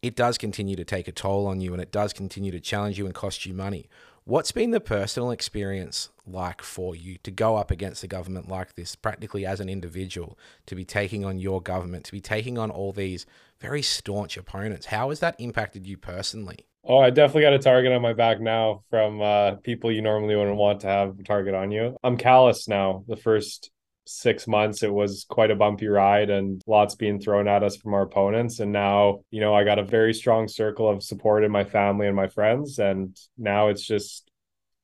it 0.00 0.14
does 0.14 0.38
continue 0.38 0.76
to 0.76 0.84
take 0.84 1.08
a 1.08 1.12
toll 1.12 1.48
on 1.48 1.60
you 1.60 1.72
and 1.72 1.82
it 1.82 1.90
does 1.90 2.12
continue 2.12 2.52
to 2.52 2.60
challenge 2.60 2.98
you 2.98 3.06
and 3.06 3.14
cost 3.16 3.46
you 3.46 3.52
money. 3.52 3.88
What's 4.24 4.52
been 4.52 4.70
the 4.70 4.80
personal 4.80 5.32
experience 5.32 6.08
like 6.26 6.62
for 6.62 6.94
you 6.94 7.18
to 7.22 7.30
go 7.30 7.56
up 7.56 7.70
against 7.70 8.04
a 8.04 8.06
government 8.06 8.48
like 8.48 8.74
this, 8.74 8.94
practically 8.94 9.44
as 9.44 9.60
an 9.60 9.68
individual, 9.68 10.38
to 10.66 10.74
be 10.74 10.84
taking 10.84 11.24
on 11.24 11.38
your 11.38 11.60
government, 11.60 12.04
to 12.06 12.12
be 12.12 12.20
taking 12.20 12.58
on 12.58 12.70
all 12.70 12.92
these 12.92 13.26
very 13.60 13.82
staunch 13.82 14.36
opponents? 14.36 14.86
How 14.86 15.08
has 15.08 15.20
that 15.20 15.36
impacted 15.38 15.86
you 15.86 15.96
personally? 15.96 16.66
Oh, 16.84 16.98
I 16.98 17.10
definitely 17.10 17.42
got 17.42 17.52
a 17.52 17.58
target 17.58 17.92
on 17.92 18.02
my 18.02 18.12
back 18.12 18.40
now 18.40 18.82
from 18.90 19.20
uh, 19.20 19.52
people 19.56 19.92
you 19.92 20.02
normally 20.02 20.34
wouldn't 20.34 20.56
want 20.56 20.80
to 20.80 20.88
have 20.88 21.18
a 21.18 21.22
target 21.22 21.54
on 21.54 21.70
you. 21.70 21.96
I'm 22.02 22.16
callous 22.16 22.66
now. 22.66 23.04
The 23.06 23.16
first 23.16 23.70
six 24.04 24.48
months 24.48 24.82
it 24.82 24.92
was 24.92 25.24
quite 25.28 25.50
a 25.50 25.56
bumpy 25.56 25.86
ride 25.86 26.28
and 26.28 26.60
lots 26.66 26.96
being 26.96 27.20
thrown 27.20 27.46
at 27.46 27.62
us 27.62 27.76
from 27.76 27.94
our 27.94 28.02
opponents 28.02 28.58
and 28.58 28.72
now 28.72 29.20
you 29.30 29.40
know 29.40 29.54
i 29.54 29.62
got 29.62 29.78
a 29.78 29.84
very 29.84 30.12
strong 30.12 30.48
circle 30.48 30.88
of 30.88 31.04
support 31.04 31.44
in 31.44 31.52
my 31.52 31.62
family 31.62 32.08
and 32.08 32.16
my 32.16 32.26
friends 32.26 32.80
and 32.80 33.16
now 33.38 33.68
it's 33.68 33.86
just 33.86 34.28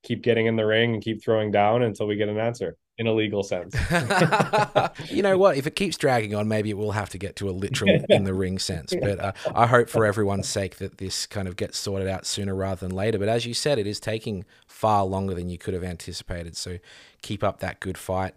keep 0.08 0.22
getting 0.22 0.46
in 0.46 0.56
the 0.56 0.64
ring 0.64 0.94
and 0.94 1.02
keep 1.02 1.22
throwing 1.22 1.50
down 1.50 1.82
until 1.82 2.06
we 2.06 2.16
get 2.16 2.30
an 2.30 2.38
answer 2.38 2.76
in 2.96 3.06
a 3.06 3.12
legal 3.12 3.42
sense. 3.42 3.76
you 5.10 5.22
know 5.22 5.36
what? 5.36 5.58
If 5.58 5.66
it 5.66 5.76
keeps 5.76 5.98
dragging 5.98 6.34
on, 6.34 6.48
maybe 6.48 6.70
it 6.70 6.78
will 6.78 6.92
have 6.92 7.10
to 7.10 7.18
get 7.18 7.36
to 7.36 7.48
a 7.48 7.52
literal 7.52 8.04
in 8.08 8.24
the 8.24 8.32
ring 8.32 8.58
sense. 8.58 8.94
But 8.98 9.20
uh, 9.20 9.32
I 9.54 9.66
hope 9.66 9.90
for 9.90 10.06
everyone's 10.06 10.48
sake 10.48 10.76
that 10.76 10.96
this 10.96 11.26
kind 11.26 11.46
of 11.46 11.56
gets 11.56 11.76
sorted 11.76 12.08
out 12.08 12.24
sooner 12.24 12.54
rather 12.54 12.86
than 12.86 12.96
later. 12.96 13.18
But 13.18 13.28
as 13.28 13.44
you 13.44 13.52
said, 13.52 13.78
it 13.78 13.86
is 13.86 14.00
taking 14.00 14.46
far 14.66 15.04
longer 15.04 15.34
than 15.34 15.50
you 15.50 15.58
could 15.58 15.74
have 15.74 15.84
anticipated. 15.84 16.56
So 16.56 16.78
keep 17.20 17.44
up 17.44 17.60
that 17.60 17.80
good 17.80 17.98
fight. 17.98 18.34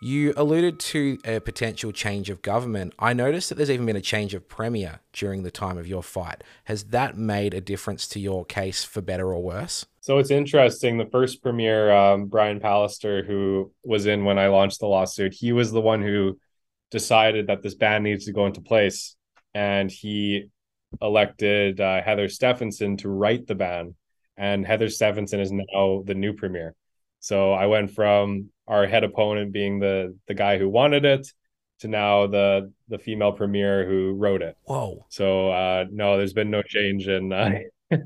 You 0.00 0.34
alluded 0.36 0.78
to 0.80 1.18
a 1.24 1.40
potential 1.40 1.90
change 1.90 2.28
of 2.28 2.42
government. 2.42 2.92
I 2.98 3.14
noticed 3.14 3.48
that 3.48 3.54
there's 3.54 3.70
even 3.70 3.86
been 3.86 3.96
a 3.96 4.02
change 4.02 4.34
of 4.34 4.46
premier 4.46 5.00
during 5.14 5.42
the 5.42 5.50
time 5.50 5.78
of 5.78 5.86
your 5.86 6.02
fight. 6.02 6.44
Has 6.64 6.84
that 6.84 7.16
made 7.16 7.54
a 7.54 7.62
difference 7.62 8.06
to 8.08 8.20
your 8.20 8.44
case 8.44 8.84
for 8.84 9.00
better 9.00 9.32
or 9.32 9.42
worse? 9.42 9.86
So 10.02 10.18
it's 10.18 10.30
interesting. 10.30 10.98
The 10.98 11.06
first 11.06 11.42
premier, 11.42 11.90
um, 11.90 12.26
Brian 12.26 12.60
Pallister, 12.60 13.26
who 13.26 13.72
was 13.84 14.04
in 14.04 14.24
when 14.24 14.38
I 14.38 14.48
launched 14.48 14.80
the 14.80 14.86
lawsuit, 14.86 15.32
he 15.32 15.52
was 15.52 15.72
the 15.72 15.80
one 15.80 16.02
who 16.02 16.38
decided 16.90 17.46
that 17.46 17.62
this 17.62 17.74
ban 17.74 18.02
needs 18.02 18.26
to 18.26 18.32
go 18.32 18.46
into 18.46 18.60
place. 18.60 19.16
And 19.54 19.90
he 19.90 20.50
elected 21.00 21.80
uh, 21.80 22.02
Heather 22.02 22.28
Stefanson 22.28 22.98
to 22.98 23.08
write 23.08 23.46
the 23.46 23.54
ban. 23.54 23.94
And 24.36 24.66
Heather 24.66 24.90
Stefanson 24.90 25.40
is 25.40 25.50
now 25.50 26.02
the 26.04 26.14
new 26.14 26.34
premier. 26.34 26.74
So 27.20 27.52
I 27.52 27.66
went 27.66 27.92
from 27.92 28.50
our 28.66 28.86
head 28.86 29.04
opponent 29.04 29.52
being 29.52 29.78
the 29.78 30.16
the 30.26 30.34
guy 30.34 30.58
who 30.58 30.68
wanted 30.68 31.04
it 31.04 31.26
to 31.80 31.88
now 31.88 32.26
the 32.26 32.72
the 32.88 32.98
female 32.98 33.32
premier 33.32 33.86
who 33.86 34.12
wrote 34.12 34.42
it. 34.42 34.56
Whoa! 34.64 35.06
So 35.08 35.50
uh, 35.50 35.84
no, 35.90 36.16
there's 36.16 36.32
been 36.32 36.50
no 36.50 36.62
change 36.62 37.08
in. 37.08 37.32
Uh, 37.32 37.58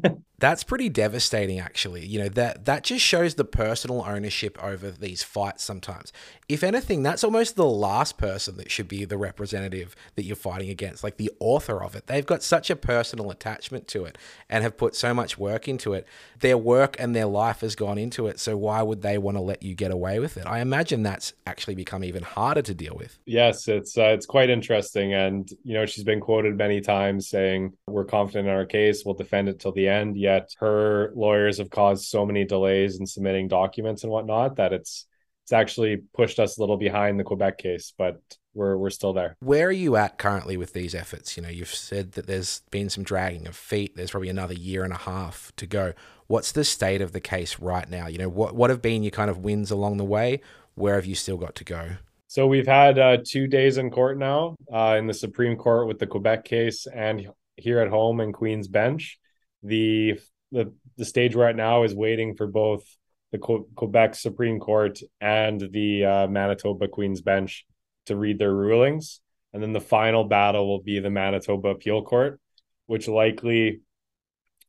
That's 0.40 0.64
pretty 0.64 0.88
devastating, 0.88 1.61
actually. 1.61 2.06
You 2.06 2.20
know 2.20 2.28
that 2.30 2.64
that 2.64 2.82
just 2.82 3.04
shows 3.04 3.35
the 3.35 3.44
personal 3.44 4.04
ownership 4.06 4.62
over 4.62 4.90
these 4.90 5.23
fights. 5.23 5.62
Sometimes, 5.62 6.12
if 6.49 6.64
anything, 6.64 7.02
that's 7.02 7.23
almost 7.23 7.56
the 7.56 7.66
last 7.66 8.16
person 8.16 8.56
that 8.56 8.70
should 8.70 8.88
be 8.88 9.04
the 9.04 9.18
representative 9.18 9.94
that 10.16 10.25
you're 10.25 10.35
fighting 10.35 10.70
against, 10.70 11.04
like 11.04 11.18
the 11.18 11.30
author 11.40 11.82
of 11.82 11.94
it. 11.94 12.06
They've 12.06 12.25
got 12.25 12.42
such 12.42 12.70
a 12.70 12.76
personal 12.76 13.30
attachment 13.30 13.87
to 13.88 14.06
it 14.06 14.16
and 14.49 14.64
have 14.64 14.76
put 14.76 14.97
so 14.97 15.12
much 15.12 15.38
work 15.38 15.68
into 15.68 15.92
it. 15.92 16.09
Their 16.40 16.56
work 16.56 16.97
and 16.99 17.14
their 17.14 17.26
life 17.26 17.61
has 17.61 17.76
gone 17.76 17.99
into 17.99 18.26
it. 18.26 18.40
So 18.40 18.56
why 18.56 18.82
would 18.82 19.02
they 19.02 19.18
want 19.18 19.37
to 19.37 19.42
let 19.42 19.62
you 19.62 19.75
get 19.75 19.90
away 19.90 20.18
with 20.20 20.38
it? 20.38 20.47
I 20.47 20.61
imagine 20.61 21.02
that's 21.02 21.35
actually 21.47 21.75
become 21.75 22.02
even 22.02 22.23
harder 22.23 22.62
to 22.62 22.75
deal 22.75 22.97
with. 22.97 23.18
Yes, 23.26 23.68
it's 23.68 23.99
uh, 23.99 24.14
it's 24.14 24.26
quite 24.26 24.49
interesting, 24.49 25.12
and 25.12 25.49
you 25.64 25.75
know 25.75 25.85
she's 25.85 26.04
been 26.04 26.20
quoted 26.20 26.56
many 26.56 26.80
times 26.80 27.28
saying, 27.28 27.75
"We're 27.87 28.06
confident 28.06 28.49
in 28.49 28.54
our 28.54 28.64
case. 28.64 29.04
We'll 29.04 29.14
defend 29.14 29.50
it 29.50 29.61
till 29.61 29.73
the 29.73 29.87
end." 29.87 30.16
Yet 30.30 30.54
her 30.58 31.10
lawyers 31.16 31.58
have 31.58 31.70
caused 31.70 32.04
so 32.04 32.25
many 32.25 32.44
delays 32.44 33.00
in 33.00 33.06
submitting 33.06 33.49
documents 33.49 34.04
and 34.04 34.12
whatnot 34.12 34.56
that 34.56 34.72
it's 34.72 35.06
it's 35.42 35.52
actually 35.52 35.96
pushed 36.14 36.38
us 36.38 36.56
a 36.56 36.60
little 36.60 36.76
behind 36.76 37.18
the 37.18 37.25
Quebec 37.25 37.58
case, 37.58 37.92
but 37.99 38.20
we're 38.54 38.76
we're 38.76 38.90
still 38.90 39.12
there. 39.12 39.34
Where 39.40 39.66
are 39.66 39.72
you 39.72 39.96
at 39.96 40.18
currently 40.18 40.56
with 40.56 40.72
these 40.72 40.94
efforts? 40.94 41.37
You 41.37 41.42
know, 41.42 41.49
you've 41.49 41.75
said 41.75 42.12
that 42.12 42.28
there's 42.28 42.62
been 42.70 42.88
some 42.88 43.02
dragging 43.02 43.49
of 43.49 43.56
feet. 43.56 43.96
There's 43.96 44.12
probably 44.12 44.28
another 44.28 44.54
year 44.54 44.84
and 44.84 44.92
a 44.92 44.99
half 44.99 45.50
to 45.56 45.66
go. 45.66 45.94
What's 46.28 46.52
the 46.52 46.62
state 46.62 47.02
of 47.02 47.10
the 47.10 47.20
case 47.20 47.58
right 47.58 47.90
now? 47.90 48.06
You 48.06 48.18
know, 48.18 48.28
what 48.28 48.54
what 48.54 48.70
have 48.70 48.80
been 48.80 49.02
your 49.02 49.10
kind 49.10 49.30
of 49.30 49.38
wins 49.38 49.72
along 49.72 49.96
the 49.96 50.04
way? 50.04 50.40
Where 50.76 50.94
have 50.94 51.06
you 51.06 51.16
still 51.16 51.38
got 51.38 51.56
to 51.56 51.64
go? 51.64 51.96
So 52.28 52.46
we've 52.46 52.68
had 52.68 53.00
uh, 53.00 53.18
two 53.25 53.49
days 53.49 53.78
in 53.78 53.90
court 53.90 54.16
now, 54.16 54.54
uh, 54.72 54.94
in 54.96 55.08
the 55.08 55.14
Supreme 55.14 55.56
Court 55.56 55.88
with 55.88 55.99
the 55.99 56.06
Quebec 56.06 56.44
case, 56.44 56.87
and 56.87 57.28
here 57.56 57.80
at 57.80 57.88
home 57.88 58.20
in 58.20 58.32
Queens 58.32 58.68
Bench. 58.68 59.18
The 59.62 60.19
the 60.52 60.73
the 60.97 61.05
stage 61.05 61.37
we're 61.37 61.49
at 61.49 61.57
now 61.57 61.85
is 61.85 61.95
waiting 61.95 62.35
for 62.35 62.47
both 62.47 62.85
the 63.33 63.38
Quebec 63.38 64.14
Supreme 64.14 64.59
Court 64.59 64.99
and 65.21 65.61
the 65.73 66.05
uh, 66.05 66.26
Manitoba 66.26 66.88
Queen's 66.88 67.23
Bench 67.23 67.64
to 68.07 68.17
read 68.17 68.38
their 68.38 68.52
rulings. 68.52 69.21
And 69.52 69.62
then 69.62 69.73
the 69.73 69.81
final 69.81 70.25
battle 70.25 70.67
will 70.67 70.83
be 70.83 70.99
the 70.99 71.11
Manitoba 71.11 71.69
Appeal 71.69 72.02
Court, 72.02 72.40
which 72.87 73.09
likely 73.09 73.81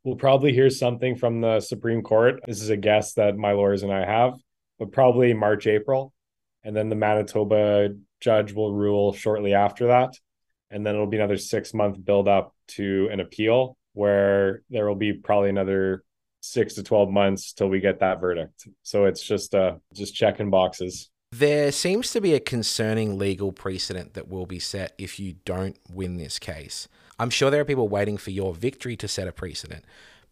will 0.04 0.16
probably 0.16 0.54
hear 0.54 0.70
something 0.70 1.16
from 1.16 1.42
the 1.42 1.60
Supreme 1.60 2.02
Court. 2.02 2.40
This 2.48 2.62
is 2.62 2.70
a 2.70 2.78
guess 2.78 3.14
that 3.14 3.38
my 3.38 3.52
lawyers 3.52 3.84
and 3.84 3.92
I 3.92 4.06
have, 4.06 4.34
but 4.80 4.92
probably 4.92 5.34
March, 5.34 5.68
April. 5.68 6.14
And 6.64 6.76
then 6.76 6.90
the 6.90 6.96
Manitoba 6.96 7.90
judge 8.20 8.54
will 8.54 8.74
rule 8.74 9.14
shortly 9.14 9.54
after 9.54 9.88
that. 9.88 10.14
And 10.70 10.86
then 10.86 10.96
it'll 10.96 11.08
be 11.08 11.18
another 11.18 11.38
six 11.38 11.74
month 11.74 12.04
build 12.04 12.28
up 12.28 12.56
to 12.70 13.10
an 13.12 13.20
appeal 13.20 13.78
where 13.94 14.64
there 14.70 14.88
will 14.88 14.96
be 14.96 15.14
probably 15.14 15.50
another 15.50 16.04
six 16.42 16.74
to 16.76 16.84
12 16.84 17.10
months 17.10 17.54
till 17.54 17.70
we 17.70 17.80
get 17.80 18.00
that 18.00 18.20
verdict. 18.20 18.68
So 18.84 19.06
it's 19.06 19.24
just 19.24 19.54
uh 19.54 19.76
just 19.94 20.16
checking 20.16 20.50
boxes. 20.50 21.10
There 21.32 21.72
seems 21.72 22.12
to 22.12 22.20
be 22.20 22.34
a 22.34 22.42
concerning 22.42 23.18
legal 23.18 23.54
precedent 23.54 24.16
that 24.16 24.28
will 24.28 24.46
be 24.46 24.60
set 24.60 24.94
if 24.98 25.18
you 25.20 25.36
don't 25.46 25.78
win 25.90 26.18
this 26.18 26.40
case. 26.40 26.90
I'm 27.18 27.30
sure 27.30 27.50
there 27.50 27.62
are 27.62 27.66
people 27.66 27.88
waiting 27.88 28.18
for 28.18 28.32
your 28.32 28.54
victory 28.54 28.98
to 28.98 29.08
set 29.08 29.28
a 29.28 29.32
precedent, 29.32 29.86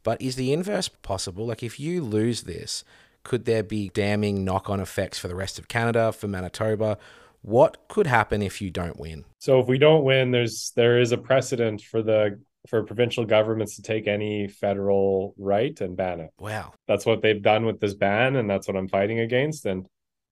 but 0.04 0.22
is 0.22 0.36
the 0.36 0.52
inverse 0.52 0.90
possible? 0.90 1.46
Like, 1.46 1.64
if 1.64 1.80
you 1.80 2.02
lose 2.02 2.44
this, 2.44 2.84
could 3.24 3.46
there 3.46 3.64
be 3.64 3.90
damning 3.90 4.44
knock 4.44 4.70
on 4.70 4.80
effects 4.80 5.20
for 5.20 5.28
the 5.28 5.36
rest 5.36 5.60
of 5.60 5.68
Canada, 5.68 6.12
for 6.12 6.28
Manitoba? 6.28 6.98
What 7.42 7.88
could 7.88 8.08
happen 8.08 8.42
if 8.42 8.62
you 8.62 8.70
don't 8.70 9.00
win? 9.00 9.24
So 9.38 9.60
if 9.60 9.68
we 9.68 9.78
don't 9.78 10.04
win, 10.04 10.32
there's 10.32 10.74
there 10.76 11.00
is 11.00 11.12
a 11.12 11.18
precedent 11.18 11.82
for 11.82 12.02
the 12.02 12.40
for 12.68 12.84
provincial 12.84 13.26
governments 13.26 13.78
to 13.78 13.82
take 13.82 14.08
any 14.08 14.48
federal 14.48 15.34
right 15.38 15.80
and 15.82 15.96
ban 15.96 16.20
it. 16.20 16.32
Wow. 16.40 16.74
That's 16.88 17.06
what 17.06 17.22
they've 17.22 17.42
done 17.42 17.66
with 17.66 17.80
this 17.80 17.94
ban, 17.94 18.36
and 18.36 18.50
that's 18.50 18.68
what 18.68 18.76
I'm 18.76 18.90
fighting 18.90 19.20
against. 19.20 19.66
And 19.66 19.86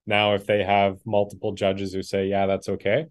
now, 0.06 0.34
if 0.36 0.46
they 0.46 0.64
have 0.64 1.00
multiple 1.06 1.54
judges 1.54 1.94
who 1.94 2.02
say, 2.02 2.28
yeah, 2.28 2.46
that's 2.46 2.70
okay, 2.70 3.08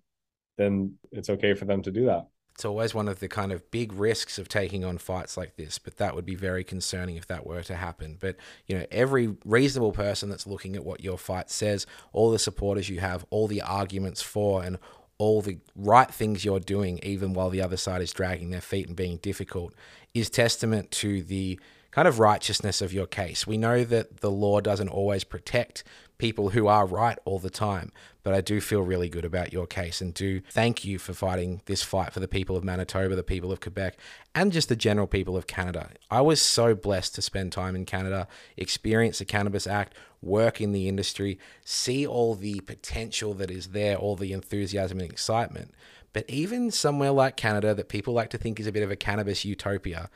then 0.58 0.94
it's 1.12 1.30
okay 1.30 1.54
for 1.54 1.64
them 1.64 1.82
to 1.82 1.90
do 1.90 2.06
that. 2.06 2.26
It's 2.54 2.64
always 2.64 2.94
one 2.94 3.06
of 3.06 3.20
the 3.20 3.28
kind 3.28 3.52
of 3.52 3.70
big 3.70 3.92
risks 3.92 4.38
of 4.38 4.48
taking 4.48 4.82
on 4.82 4.96
fights 4.96 5.36
like 5.36 5.56
this, 5.56 5.78
but 5.78 5.98
that 5.98 6.14
would 6.14 6.24
be 6.24 6.34
very 6.34 6.64
concerning 6.64 7.16
if 7.16 7.26
that 7.26 7.46
were 7.46 7.62
to 7.64 7.74
happen. 7.74 8.16
But, 8.18 8.36
you 8.66 8.78
know, 8.78 8.86
every 8.90 9.36
reasonable 9.44 9.92
person 9.92 10.30
that's 10.30 10.46
looking 10.46 10.74
at 10.74 10.82
what 10.82 11.04
your 11.04 11.18
fight 11.18 11.50
says, 11.50 11.86
all 12.14 12.30
the 12.30 12.38
supporters 12.38 12.88
you 12.88 13.00
have, 13.00 13.26
all 13.28 13.46
the 13.46 13.60
arguments 13.60 14.22
for, 14.22 14.62
and 14.62 14.78
all 15.18 15.42
the 15.42 15.58
right 15.74 16.12
things 16.12 16.44
you're 16.44 16.60
doing, 16.60 17.00
even 17.02 17.32
while 17.32 17.50
the 17.50 17.62
other 17.62 17.76
side 17.76 18.02
is 18.02 18.12
dragging 18.12 18.50
their 18.50 18.60
feet 18.60 18.86
and 18.86 18.96
being 18.96 19.16
difficult, 19.18 19.74
is 20.14 20.28
testament 20.30 20.90
to 20.90 21.22
the 21.22 21.58
kind 21.90 22.06
of 22.06 22.18
righteousness 22.18 22.82
of 22.82 22.92
your 22.92 23.06
case. 23.06 23.46
We 23.46 23.56
know 23.56 23.82
that 23.84 24.18
the 24.18 24.30
law 24.30 24.60
doesn't 24.60 24.88
always 24.88 25.24
protect 25.24 25.82
people 26.18 26.50
who 26.50 26.66
are 26.66 26.86
right 26.86 27.18
all 27.24 27.38
the 27.38 27.50
time, 27.50 27.92
but 28.22 28.32
I 28.32 28.40
do 28.40 28.60
feel 28.60 28.82
really 28.82 29.08
good 29.08 29.24
about 29.24 29.52
your 29.52 29.66
case 29.66 30.00
and 30.00 30.14
do 30.14 30.40
thank 30.50 30.84
you 30.84 30.98
for 30.98 31.12
fighting 31.12 31.60
this 31.66 31.82
fight 31.82 32.12
for 32.12 32.20
the 32.20 32.28
people 32.28 32.56
of 32.56 32.64
Manitoba, 32.64 33.14
the 33.14 33.22
people 33.22 33.52
of 33.52 33.60
Quebec, 33.60 33.98
and 34.34 34.52
just 34.52 34.68
the 34.68 34.76
general 34.76 35.06
people 35.06 35.36
of 35.36 35.46
Canada. 35.46 35.90
I 36.10 36.22
was 36.22 36.40
so 36.40 36.74
blessed 36.74 37.14
to 37.16 37.22
spend 37.22 37.52
time 37.52 37.76
in 37.76 37.84
Canada, 37.84 38.28
experience 38.56 39.18
the 39.18 39.24
Cannabis 39.24 39.66
Act, 39.66 39.94
work 40.22 40.60
in 40.60 40.72
the 40.72 40.88
industry, 40.88 41.38
see 41.64 42.06
all 42.06 42.34
the 42.34 42.60
potential 42.60 43.34
that 43.34 43.50
is 43.50 43.68
there, 43.68 43.96
all 43.96 44.16
the 44.16 44.32
enthusiasm 44.32 45.00
and 45.00 45.10
excitement. 45.10 45.74
But 46.12 46.24
even 46.28 46.70
somewhere 46.70 47.10
like 47.10 47.36
Canada, 47.36 47.74
that 47.74 47.90
people 47.90 48.14
like 48.14 48.30
to 48.30 48.38
think 48.38 48.58
is 48.58 48.66
a 48.66 48.72
bit 48.72 48.82
of 48.82 48.90
a 48.90 48.96
cannabis 48.96 49.44
utopia, 49.44 50.08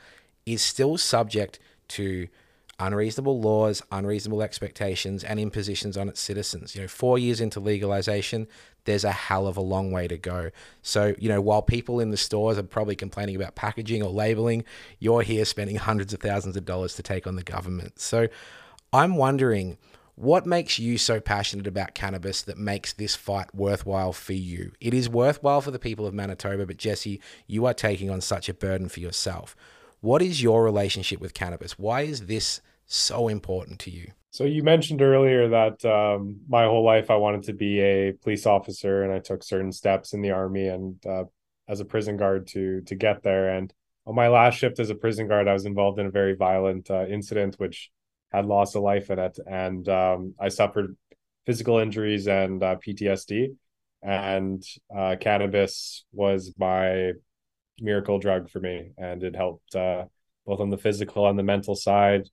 is 0.45 0.63
still 0.63 0.97
subject 0.97 1.59
to 1.89 2.27
unreasonable 2.81 3.39
laws, 3.39 3.81
unreasonable 3.91 4.41
expectations, 4.41 5.23
and 5.23 5.39
impositions 5.39 5.95
on 5.95 6.09
its 6.09 6.19
citizens. 6.19 6.75
You 6.75 6.81
know, 6.81 6.87
four 6.87 7.19
years 7.19 7.39
into 7.39 7.59
legalization, 7.59 8.47
there's 8.85 9.03
a 9.03 9.11
hell 9.11 9.47
of 9.47 9.55
a 9.55 9.61
long 9.61 9.91
way 9.91 10.07
to 10.07 10.17
go. 10.17 10.49
So, 10.81 11.13
you 11.19 11.29
know, 11.29 11.39
while 11.39 11.61
people 11.61 11.99
in 11.99 12.09
the 12.09 12.17
stores 12.17 12.57
are 12.57 12.63
probably 12.63 12.95
complaining 12.95 13.35
about 13.35 13.55
packaging 13.55 14.01
or 14.01 14.09
labeling, 14.09 14.65
you're 14.99 15.21
here 15.21 15.45
spending 15.45 15.75
hundreds 15.75 16.13
of 16.13 16.19
thousands 16.19 16.57
of 16.57 16.65
dollars 16.65 16.95
to 16.95 17.03
take 17.03 17.27
on 17.27 17.35
the 17.35 17.43
government. 17.43 17.99
So, 17.99 18.27
I'm 18.91 19.15
wondering 19.15 19.77
what 20.15 20.45
makes 20.45 20.77
you 20.77 20.97
so 20.97 21.19
passionate 21.19 21.67
about 21.67 21.95
cannabis 21.95 22.41
that 22.43 22.57
makes 22.57 22.93
this 22.93 23.15
fight 23.15 23.55
worthwhile 23.55 24.13
for 24.13 24.33
you? 24.33 24.71
It 24.79 24.93
is 24.93 25.09
worthwhile 25.09 25.61
for 25.61 25.71
the 25.71 25.79
people 25.79 26.05
of 26.05 26.13
Manitoba, 26.13 26.65
but 26.65 26.77
Jesse, 26.77 27.21
you 27.47 27.65
are 27.65 27.73
taking 27.73 28.09
on 28.09 28.21
such 28.21 28.49
a 28.49 28.53
burden 28.53 28.89
for 28.89 28.99
yourself. 28.99 29.55
What 30.01 30.21
is 30.21 30.43
your 30.43 30.63
relationship 30.63 31.21
with 31.21 31.33
cannabis? 31.33 31.79
Why 31.79 32.01
is 32.01 32.25
this 32.25 32.59
so 32.93 33.27
important 33.27 33.79
to 33.79 33.91
you? 33.91 34.11
So 34.31 34.45
you 34.45 34.63
mentioned 34.63 35.01
earlier 35.01 35.49
that 35.49 35.83
um, 35.83 36.39
my 36.47 36.63
whole 36.63 36.85
life 36.85 37.09
I 37.09 37.15
wanted 37.15 37.43
to 37.43 37.53
be 37.53 37.79
a 37.81 38.13
police 38.13 38.45
officer, 38.45 39.03
and 39.03 39.11
I 39.11 39.19
took 39.19 39.43
certain 39.43 39.71
steps 39.71 40.13
in 40.13 40.21
the 40.21 40.31
army 40.31 40.67
and 40.67 41.05
uh, 41.05 41.25
as 41.67 41.79
a 41.79 41.85
prison 41.85 42.17
guard 42.17 42.47
to 42.47 42.81
to 42.81 42.95
get 42.95 43.23
there. 43.23 43.49
And 43.49 43.73
on 44.05 44.15
my 44.15 44.29
last 44.29 44.55
shift 44.55 44.79
as 44.79 44.89
a 44.89 44.95
prison 44.95 45.27
guard, 45.27 45.47
I 45.47 45.53
was 45.53 45.65
involved 45.65 45.99
in 45.99 46.05
a 46.05 46.11
very 46.11 46.35
violent 46.35 46.89
uh, 46.89 47.05
incident, 47.07 47.55
which 47.55 47.91
had 48.31 48.45
lost 48.45 48.75
a 48.75 48.79
life 48.79 49.09
in 49.09 49.19
it, 49.19 49.37
and 49.45 49.87
um, 49.89 50.35
I 50.39 50.47
suffered 50.47 50.95
physical 51.45 51.77
injuries 51.77 52.27
and 52.27 52.63
uh, 52.63 52.75
PTSD. 52.75 53.55
And 54.03 54.63
uh, 54.95 55.15
cannabis 55.19 56.05
was 56.11 56.55
my 56.57 57.11
miracle 57.79 58.17
drug 58.17 58.49
for 58.49 58.59
me, 58.59 58.91
and 58.97 59.21
it 59.21 59.35
helped 59.35 59.75
uh, 59.75 60.05
both 60.45 60.59
on 60.59 60.71
the 60.71 60.77
physical 60.77 61.27
and 61.27 61.37
the 61.37 61.43
mental 61.43 61.75
side 61.75 62.27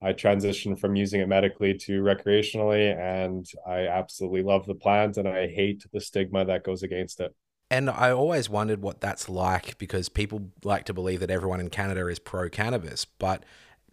I 0.00 0.12
transitioned 0.12 0.78
from 0.78 0.94
using 0.94 1.20
it 1.20 1.28
medically 1.28 1.74
to 1.74 2.02
recreationally, 2.02 2.96
and 2.96 3.44
I 3.66 3.88
absolutely 3.88 4.42
love 4.42 4.66
the 4.66 4.74
plant 4.74 5.16
and 5.16 5.26
I 5.26 5.48
hate 5.48 5.84
the 5.92 6.00
stigma 6.00 6.44
that 6.44 6.64
goes 6.64 6.82
against 6.82 7.20
it. 7.20 7.34
And 7.70 7.90
I 7.90 8.12
always 8.12 8.48
wondered 8.48 8.80
what 8.80 9.00
that's 9.00 9.28
like 9.28 9.76
because 9.76 10.08
people 10.08 10.50
like 10.64 10.84
to 10.86 10.94
believe 10.94 11.20
that 11.20 11.30
everyone 11.30 11.60
in 11.60 11.68
Canada 11.68 12.06
is 12.06 12.18
pro 12.18 12.48
cannabis. 12.48 13.04
But 13.04 13.44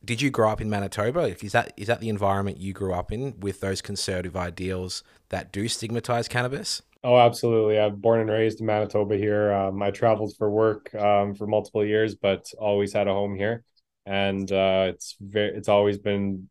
did 0.03 0.21
you 0.21 0.29
grow 0.29 0.51
up 0.51 0.61
in 0.61 0.69
Manitoba? 0.69 1.35
Is 1.43 1.51
that 1.51 1.73
is 1.75 1.87
that 1.87 1.99
the 1.99 2.09
environment 2.09 2.57
you 2.57 2.71
grew 2.71 2.93
up 2.93 3.11
in 3.11 3.39
with 3.39 3.59
those 3.59 3.81
conservative 3.81 4.37
ideals 4.37 5.03
that 5.29 5.51
do 5.51 5.67
stigmatize 5.67 6.27
cannabis? 6.27 6.83
Oh, 7.03 7.17
absolutely. 7.17 7.79
I'm 7.79 7.97
born 7.97 8.21
and 8.21 8.29
raised 8.29 8.61
in 8.61 8.65
Manitoba 8.65 9.17
here. 9.17 9.51
Um, 9.51 9.81
I 9.81 9.91
traveled 9.91 10.35
for 10.37 10.49
work 10.49 10.93
um, 10.95 11.35
for 11.35 11.45
multiple 11.45 11.85
years, 11.85 12.15
but 12.15 12.51
always 12.57 12.93
had 12.93 13.07
a 13.07 13.13
home 13.13 13.35
here. 13.35 13.63
And 14.05 14.51
uh, 14.51 14.87
it's 14.89 15.15
very, 15.19 15.55
it's 15.57 15.69
always 15.69 15.97
been 15.97 16.49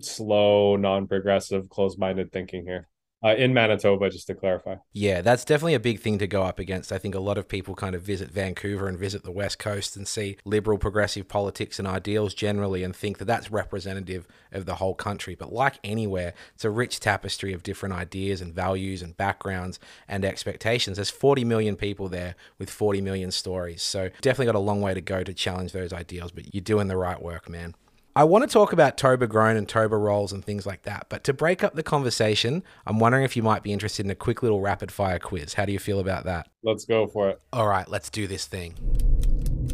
slow, 0.00 0.76
non-progressive, 0.76 1.68
closed-minded 1.68 2.32
thinking 2.32 2.64
here 2.64 2.88
uh, 3.24 3.34
in 3.36 3.54
Manitoba, 3.54 4.10
just 4.10 4.26
to 4.26 4.34
clarify. 4.34 4.74
Yeah, 4.92 5.22
that's 5.22 5.46
definitely 5.46 5.74
a 5.74 5.80
big 5.80 6.00
thing 6.00 6.18
to 6.18 6.26
go 6.26 6.42
up 6.42 6.58
against. 6.58 6.92
I 6.92 6.98
think 6.98 7.14
a 7.14 7.20
lot 7.20 7.38
of 7.38 7.48
people 7.48 7.74
kind 7.74 7.94
of 7.94 8.02
visit 8.02 8.30
Vancouver 8.30 8.86
and 8.86 8.98
visit 8.98 9.22
the 9.22 9.32
West 9.32 9.58
Coast 9.58 9.96
and 9.96 10.06
see 10.06 10.36
liberal 10.44 10.76
progressive 10.76 11.26
politics 11.26 11.78
and 11.78 11.88
ideals 11.88 12.34
generally 12.34 12.82
and 12.82 12.94
think 12.94 13.16
that 13.18 13.24
that's 13.24 13.50
representative 13.50 14.28
of 14.52 14.66
the 14.66 14.74
whole 14.74 14.94
country. 14.94 15.34
But 15.34 15.52
like 15.52 15.78
anywhere, 15.82 16.34
it's 16.54 16.66
a 16.66 16.70
rich 16.70 17.00
tapestry 17.00 17.54
of 17.54 17.62
different 17.62 17.94
ideas 17.94 18.42
and 18.42 18.54
values 18.54 19.00
and 19.00 19.16
backgrounds 19.16 19.80
and 20.06 20.22
expectations. 20.22 20.98
There's 20.98 21.10
40 21.10 21.44
million 21.44 21.76
people 21.76 22.10
there 22.10 22.34
with 22.58 22.68
40 22.68 23.00
million 23.00 23.30
stories. 23.30 23.82
So 23.82 24.10
definitely 24.20 24.46
got 24.46 24.54
a 24.54 24.58
long 24.58 24.82
way 24.82 24.92
to 24.92 25.00
go 25.00 25.24
to 25.24 25.32
challenge 25.32 25.72
those 25.72 25.94
ideals, 25.94 26.30
but 26.30 26.54
you're 26.54 26.60
doing 26.60 26.88
the 26.88 26.96
right 26.98 27.20
work, 27.22 27.48
man. 27.48 27.74
I 28.16 28.22
want 28.22 28.48
to 28.48 28.52
talk 28.52 28.72
about 28.72 28.96
Toba 28.96 29.26
grown 29.26 29.56
and 29.56 29.68
Toba 29.68 29.96
rolls 29.96 30.32
and 30.32 30.44
things 30.44 30.64
like 30.66 30.82
that. 30.82 31.06
But 31.08 31.24
to 31.24 31.32
break 31.32 31.64
up 31.64 31.74
the 31.74 31.82
conversation, 31.82 32.62
I'm 32.86 33.00
wondering 33.00 33.24
if 33.24 33.36
you 33.36 33.42
might 33.42 33.64
be 33.64 33.72
interested 33.72 34.06
in 34.06 34.10
a 34.10 34.14
quick 34.14 34.40
little 34.40 34.60
rapid 34.60 34.92
fire 34.92 35.18
quiz. 35.18 35.54
How 35.54 35.64
do 35.64 35.72
you 35.72 35.80
feel 35.80 35.98
about 35.98 36.22
that? 36.24 36.48
Let's 36.62 36.84
go 36.84 37.08
for 37.08 37.30
it. 37.30 37.40
All 37.52 37.66
right, 37.66 37.88
let's 37.88 38.10
do 38.10 38.28
this 38.28 38.46
thing. 38.46 38.76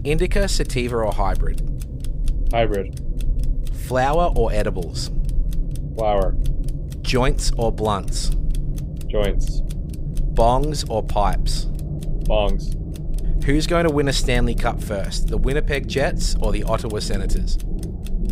Indica, 0.05 0.49
sativa, 0.49 0.97
or 0.97 1.13
hybrid? 1.13 1.61
Hybrid. 2.51 2.99
Flower 3.75 4.33
or 4.35 4.51
edibles? 4.51 5.11
Flower. 5.99 6.35
Joints 7.03 7.53
or 7.59 7.71
blunts? 7.71 8.31
Joints. 9.07 9.61
Bongs 10.33 10.89
or 10.89 11.03
pipes? 11.03 11.67
Bongs. 12.25 12.75
Who's 13.45 13.67
going 13.67 13.87
to 13.87 13.93
win 13.93 14.09
a 14.09 14.15
Stanley 14.15 14.55
Cup 14.55 14.83
first, 14.83 15.27
the 15.27 15.37
Winnipeg 15.37 15.89
Jets 15.89 16.37
or 16.41 16.53
the 16.53 16.63
Ottawa 16.63 17.01
Senators? 17.01 17.59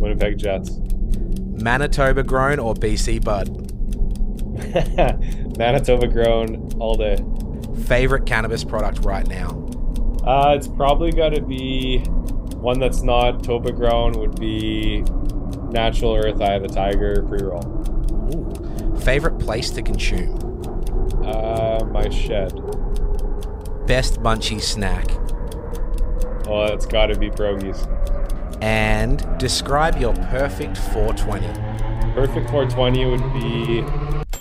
Winnipeg 0.00 0.38
Jets. 0.38 0.78
Manitoba 1.62 2.22
grown 2.22 2.58
or 2.58 2.74
BC 2.74 3.22
bud? 3.24 3.48
Manitoba 5.58 6.06
grown 6.06 6.70
all 6.78 6.94
day. 6.94 7.16
Favorite 7.86 8.26
cannabis 8.26 8.64
product 8.64 9.04
right 9.04 9.26
now? 9.28 9.64
Uh, 10.24 10.54
it's 10.56 10.68
probably 10.68 11.10
got 11.10 11.30
to 11.30 11.40
be 11.40 11.98
one 12.58 12.78
that's 12.78 13.02
not 13.02 13.42
Toba 13.42 13.72
grown 13.72 14.12
would 14.12 14.38
be 14.38 15.02
Natural 15.70 16.16
Earth 16.16 16.40
Eye 16.40 16.54
of 16.54 16.62
the 16.62 16.68
Tiger 16.68 17.22
pre 17.22 17.40
roll. 17.42 17.62
Favorite 19.00 19.38
place 19.38 19.70
to 19.70 19.82
consume? 19.82 20.34
Uh, 21.24 21.84
my 21.90 22.08
shed. 22.08 22.52
Best 23.86 24.20
munchie 24.20 24.60
snack? 24.60 25.10
Oh, 26.46 26.64
it's 26.64 26.86
got 26.86 27.06
to 27.06 27.18
be 27.18 27.30
Pierogies. 27.30 27.86
And 28.60 29.24
describe 29.38 29.98
your 29.98 30.14
perfect 30.14 30.76
420. 30.76 31.46
Perfect 32.14 32.50
420 32.50 33.04
would 33.06 33.32
be 33.32 33.82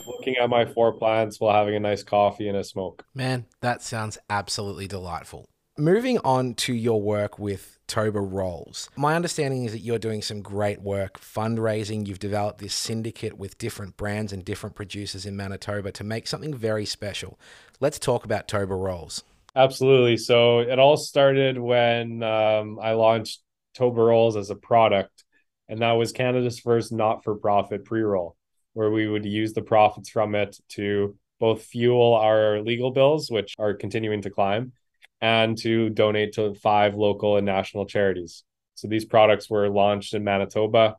looking 0.07 0.35
at 0.41 0.49
my 0.49 0.65
four 0.65 0.93
plants 0.93 1.39
while 1.39 1.55
having 1.55 1.75
a 1.75 1.79
nice 1.79 2.03
coffee 2.03 2.47
and 2.47 2.57
a 2.57 2.63
smoke. 2.63 3.05
Man, 3.13 3.45
that 3.61 3.81
sounds 3.81 4.17
absolutely 4.29 4.87
delightful. 4.87 5.47
Moving 5.77 6.17
on 6.23 6.55
to 6.55 6.73
your 6.73 6.99
work 6.99 7.37
with 7.37 7.77
Toba 7.85 8.19
Rolls. 8.19 8.89
My 8.95 9.15
understanding 9.15 9.65
is 9.65 9.71
that 9.73 9.79
you're 9.79 9.99
doing 9.99 10.23
some 10.23 10.41
great 10.41 10.81
work 10.81 11.19
fundraising. 11.19 12.07
You've 12.07 12.17
developed 12.17 12.59
this 12.59 12.73
syndicate 12.73 13.37
with 13.37 13.59
different 13.59 13.95
brands 13.95 14.33
and 14.33 14.43
different 14.43 14.75
producers 14.75 15.25
in 15.25 15.37
Manitoba 15.37 15.91
to 15.91 16.03
make 16.03 16.27
something 16.27 16.53
very 16.53 16.85
special. 16.85 17.39
Let's 17.79 17.99
talk 17.99 18.25
about 18.25 18.47
Toba 18.47 18.73
Rolls. 18.73 19.23
Absolutely. 19.55 20.17
So 20.17 20.59
it 20.59 20.79
all 20.79 20.97
started 20.97 21.57
when 21.57 22.23
um, 22.23 22.79
I 22.81 22.93
launched 22.93 23.41
Toba 23.77 24.37
as 24.37 24.49
a 24.49 24.55
product, 24.55 25.23
and 25.69 25.81
that 25.81 25.93
was 25.93 26.11
Canada's 26.11 26.59
first 26.59 26.91
not-for-profit 26.91 27.85
pre-roll, 27.85 28.35
where 28.73 28.89
we 28.89 29.07
would 29.07 29.25
use 29.25 29.53
the 29.53 29.61
profits 29.61 30.09
from 30.09 30.35
it 30.35 30.57
to 30.69 31.15
both 31.39 31.63
fuel 31.63 32.15
our 32.15 32.61
legal 32.61 32.91
bills, 32.91 33.29
which 33.29 33.53
are 33.59 33.73
continuing 33.75 34.21
to 34.23 34.31
climb, 34.31 34.71
and 35.21 35.57
to 35.59 35.89
donate 35.89 36.33
to 36.33 36.53
five 36.55 36.95
local 36.95 37.37
and 37.37 37.45
national 37.45 37.85
charities. 37.85 38.43
So 38.75 38.87
these 38.87 39.05
products 39.05 39.49
were 39.49 39.69
launched 39.69 40.13
in 40.13 40.23
Manitoba 40.23 40.95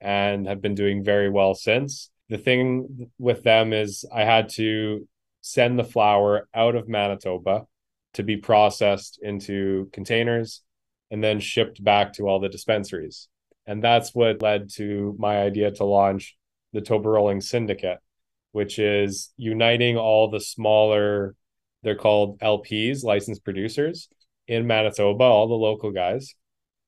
and 0.00 0.46
have 0.46 0.60
been 0.60 0.74
doing 0.74 1.04
very 1.04 1.30
well 1.30 1.54
since. 1.54 2.10
The 2.28 2.38
thing 2.38 3.10
with 3.18 3.42
them 3.42 3.72
is 3.72 4.04
I 4.14 4.24
had 4.24 4.50
to 4.50 5.08
send 5.40 5.78
the 5.78 5.84
flower 5.84 6.48
out 6.54 6.74
of 6.74 6.88
Manitoba 6.88 7.64
to 8.14 8.22
be 8.22 8.36
processed 8.36 9.18
into 9.22 9.88
containers 9.92 10.62
and 11.10 11.22
then 11.22 11.40
shipped 11.40 11.82
back 11.82 12.12
to 12.14 12.28
all 12.28 12.40
the 12.40 12.48
dispensaries. 12.48 13.28
And 13.66 13.82
that's 13.82 14.14
what 14.14 14.42
led 14.42 14.70
to 14.74 15.14
my 15.18 15.42
idea 15.42 15.70
to 15.72 15.84
launch 15.84 16.36
the 16.72 16.80
Toba 16.80 17.08
Rolling 17.08 17.40
Syndicate, 17.40 17.98
which 18.52 18.78
is 18.78 19.30
uniting 19.36 19.96
all 19.96 20.30
the 20.30 20.40
smaller, 20.40 21.34
they're 21.82 21.94
called 21.94 22.38
LPs, 22.40 23.04
licensed 23.04 23.44
producers 23.44 24.08
in 24.46 24.66
Manitoba, 24.66 25.24
all 25.24 25.48
the 25.48 25.54
local 25.54 25.90
guys 25.90 26.34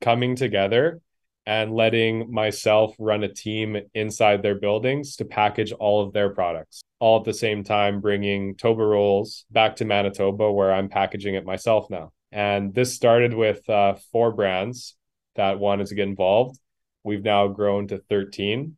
coming 0.00 0.34
together 0.36 1.00
and 1.46 1.74
letting 1.74 2.32
myself 2.32 2.94
run 2.98 3.24
a 3.24 3.32
team 3.32 3.76
inside 3.94 4.42
their 4.42 4.54
buildings 4.54 5.16
to 5.16 5.24
package 5.24 5.72
all 5.72 6.02
of 6.02 6.12
their 6.12 6.30
products, 6.30 6.82
all 6.98 7.18
at 7.18 7.24
the 7.24 7.34
same 7.34 7.64
time 7.64 8.00
bringing 8.00 8.54
Toba 8.54 8.84
rolls 8.84 9.46
back 9.50 9.76
to 9.76 9.84
Manitoba, 9.84 10.52
where 10.52 10.72
I'm 10.72 10.88
packaging 10.88 11.34
it 11.34 11.44
myself 11.44 11.88
now. 11.90 12.12
And 12.32 12.74
this 12.74 12.94
started 12.94 13.34
with 13.34 13.68
uh, 13.68 13.94
four 14.12 14.32
brands 14.32 14.96
that 15.34 15.58
wanted 15.58 15.86
to 15.88 15.94
get 15.94 16.08
involved. 16.08 16.58
We've 17.02 17.24
now 17.24 17.48
grown 17.48 17.88
to 17.88 17.98
13, 17.98 18.76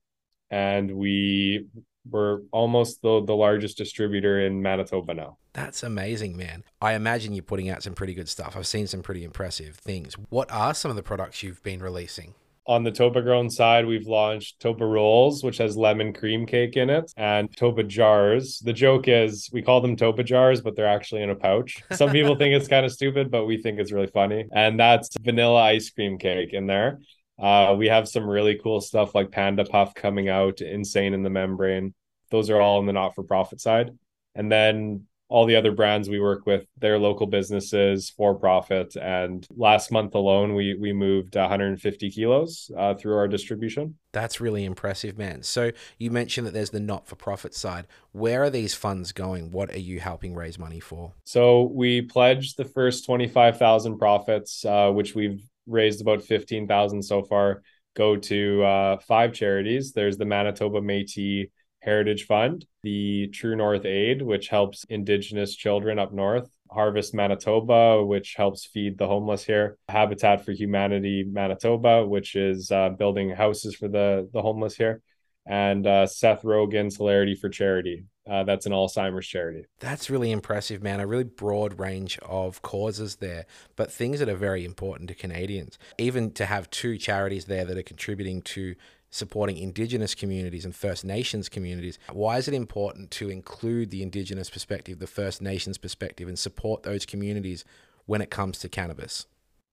and 0.50 0.96
we 0.96 1.66
were 2.08 2.42
almost 2.50 3.02
the, 3.02 3.22
the 3.24 3.34
largest 3.34 3.78
distributor 3.78 4.40
in 4.40 4.62
Manitoba 4.62 5.14
now. 5.14 5.38
That's 5.52 5.82
amazing, 5.82 6.36
man. 6.36 6.64
I 6.80 6.94
imagine 6.94 7.34
you're 7.34 7.42
putting 7.42 7.68
out 7.68 7.82
some 7.82 7.94
pretty 7.94 8.14
good 8.14 8.28
stuff. 8.28 8.56
I've 8.56 8.66
seen 8.66 8.86
some 8.86 9.02
pretty 9.02 9.24
impressive 9.24 9.76
things. 9.76 10.14
What 10.30 10.50
are 10.50 10.72
some 10.72 10.90
of 10.90 10.96
the 10.96 11.02
products 11.02 11.42
you've 11.42 11.62
been 11.62 11.80
releasing? 11.80 12.34
On 12.66 12.84
the 12.84 12.92
Toba 12.92 13.22
grown 13.22 13.50
side, 13.50 13.86
we've 13.86 14.06
launched 14.06 14.60
Toba 14.60 14.86
Rolls, 14.86 15.42
which 15.42 15.58
has 15.58 15.76
lemon 15.76 16.12
cream 16.12 16.46
cake 16.46 16.76
in 16.76 16.90
it, 16.90 17.12
and 17.16 17.54
Toba 17.56 17.82
Jars. 17.82 18.60
The 18.60 18.72
joke 18.72 19.08
is 19.08 19.50
we 19.52 19.62
call 19.62 19.80
them 19.80 19.96
Toba 19.96 20.22
Jars, 20.22 20.60
but 20.60 20.76
they're 20.76 20.86
actually 20.86 21.22
in 21.22 21.30
a 21.30 21.34
pouch. 21.34 21.82
Some 21.92 22.10
people 22.12 22.36
think 22.36 22.54
it's 22.54 22.68
kind 22.68 22.86
of 22.86 22.92
stupid, 22.92 23.30
but 23.32 23.46
we 23.46 23.60
think 23.60 23.80
it's 23.80 23.90
really 23.90 24.06
funny. 24.06 24.46
And 24.52 24.78
that's 24.78 25.08
vanilla 25.20 25.60
ice 25.60 25.90
cream 25.90 26.18
cake 26.18 26.52
in 26.52 26.66
there. 26.68 27.00
Uh, 27.36 27.74
we 27.76 27.88
have 27.88 28.08
some 28.08 28.28
really 28.28 28.60
cool 28.62 28.80
stuff 28.80 29.14
like 29.14 29.32
Panda 29.32 29.64
Puff 29.64 29.94
coming 29.94 30.28
out, 30.28 30.60
Insane 30.60 31.14
in 31.14 31.24
the 31.24 31.30
Membrane. 31.30 31.94
Those 32.30 32.48
are 32.48 32.60
all 32.60 32.78
in 32.78 32.86
the 32.86 32.92
not 32.92 33.16
for 33.16 33.24
profit 33.24 33.60
side. 33.60 33.90
And 34.34 34.50
then 34.50 35.06
all 35.32 35.46
the 35.46 35.56
other 35.56 35.72
brands 35.72 36.10
we 36.10 36.20
work 36.20 36.44
with, 36.44 36.66
they're 36.78 36.98
local 36.98 37.26
businesses 37.26 38.10
for 38.10 38.34
profit. 38.34 38.94
And 38.96 39.46
last 39.56 39.90
month 39.90 40.14
alone, 40.14 40.54
we 40.54 40.74
we 40.74 40.92
moved 40.92 41.36
150 41.36 42.10
kilos 42.10 42.70
uh, 42.76 42.94
through 42.94 43.16
our 43.16 43.26
distribution. 43.26 43.96
That's 44.12 44.42
really 44.42 44.66
impressive, 44.66 45.16
man. 45.16 45.42
So 45.42 45.72
you 45.96 46.10
mentioned 46.10 46.46
that 46.46 46.52
there's 46.52 46.70
the 46.70 46.80
not 46.80 47.06
for 47.06 47.16
profit 47.16 47.54
side. 47.54 47.86
Where 48.12 48.42
are 48.42 48.50
these 48.50 48.74
funds 48.74 49.12
going? 49.12 49.50
What 49.50 49.70
are 49.70 49.80
you 49.80 50.00
helping 50.00 50.34
raise 50.34 50.58
money 50.58 50.80
for? 50.80 51.14
So 51.24 51.70
we 51.72 52.02
pledged 52.02 52.58
the 52.58 52.66
first 52.66 53.06
25,000 53.06 53.96
profits, 53.96 54.66
uh, 54.66 54.90
which 54.90 55.14
we've 55.14 55.42
raised 55.66 56.02
about 56.02 56.22
15,000 56.22 57.02
so 57.02 57.22
far. 57.22 57.62
Go 57.94 58.16
to 58.16 58.62
uh, 58.62 58.98
five 58.98 59.32
charities. 59.32 59.92
There's 59.92 60.18
the 60.18 60.26
Manitoba 60.26 60.82
Métis 60.82 61.48
Heritage 61.82 62.26
Fund, 62.26 62.64
the 62.84 63.26
True 63.28 63.56
North 63.56 63.84
Aid, 63.84 64.22
which 64.22 64.48
helps 64.48 64.84
Indigenous 64.84 65.56
children 65.56 65.98
up 65.98 66.12
north, 66.12 66.48
Harvest 66.70 67.12
Manitoba, 67.12 68.04
which 68.04 68.34
helps 68.36 68.64
feed 68.64 68.98
the 68.98 69.08
homeless 69.08 69.44
here, 69.44 69.76
Habitat 69.88 70.44
for 70.44 70.52
Humanity 70.52 71.24
Manitoba, 71.28 72.06
which 72.06 72.36
is 72.36 72.70
uh, 72.70 72.90
building 72.90 73.30
houses 73.30 73.74
for 73.74 73.88
the, 73.88 74.28
the 74.32 74.40
homeless 74.40 74.76
here, 74.76 75.02
and 75.44 75.84
uh, 75.84 76.06
Seth 76.06 76.42
Rogen's 76.42 76.96
Hilarity 76.96 77.34
for 77.34 77.48
Charity. 77.48 78.04
Uh, 78.30 78.44
that's 78.44 78.66
an 78.66 78.72
Alzheimer's 78.72 79.26
charity. 79.26 79.64
That's 79.80 80.08
really 80.08 80.30
impressive, 80.30 80.80
man. 80.80 81.00
A 81.00 81.06
really 81.08 81.24
broad 81.24 81.80
range 81.80 82.16
of 82.20 82.62
causes 82.62 83.16
there, 83.16 83.46
but 83.74 83.90
things 83.90 84.20
that 84.20 84.28
are 84.28 84.36
very 84.36 84.64
important 84.64 85.08
to 85.08 85.16
Canadians. 85.16 85.76
Even 85.98 86.30
to 86.34 86.46
have 86.46 86.70
two 86.70 86.96
charities 86.96 87.46
there 87.46 87.64
that 87.64 87.76
are 87.76 87.82
contributing 87.82 88.40
to 88.42 88.76
supporting 89.12 89.58
Indigenous 89.58 90.14
communities 90.14 90.64
and 90.64 90.74
First 90.74 91.04
Nations 91.04 91.48
communities. 91.48 91.98
Why 92.10 92.38
is 92.38 92.48
it 92.48 92.54
important 92.54 93.10
to 93.12 93.28
include 93.28 93.90
the 93.90 94.02
Indigenous 94.02 94.50
perspective, 94.50 94.98
the 94.98 95.06
First 95.06 95.40
Nations 95.42 95.78
perspective, 95.78 96.26
and 96.26 96.38
support 96.38 96.82
those 96.82 97.06
communities 97.06 97.64
when 98.06 98.22
it 98.22 98.30
comes 98.30 98.58
to 98.60 98.68
cannabis? 98.68 99.26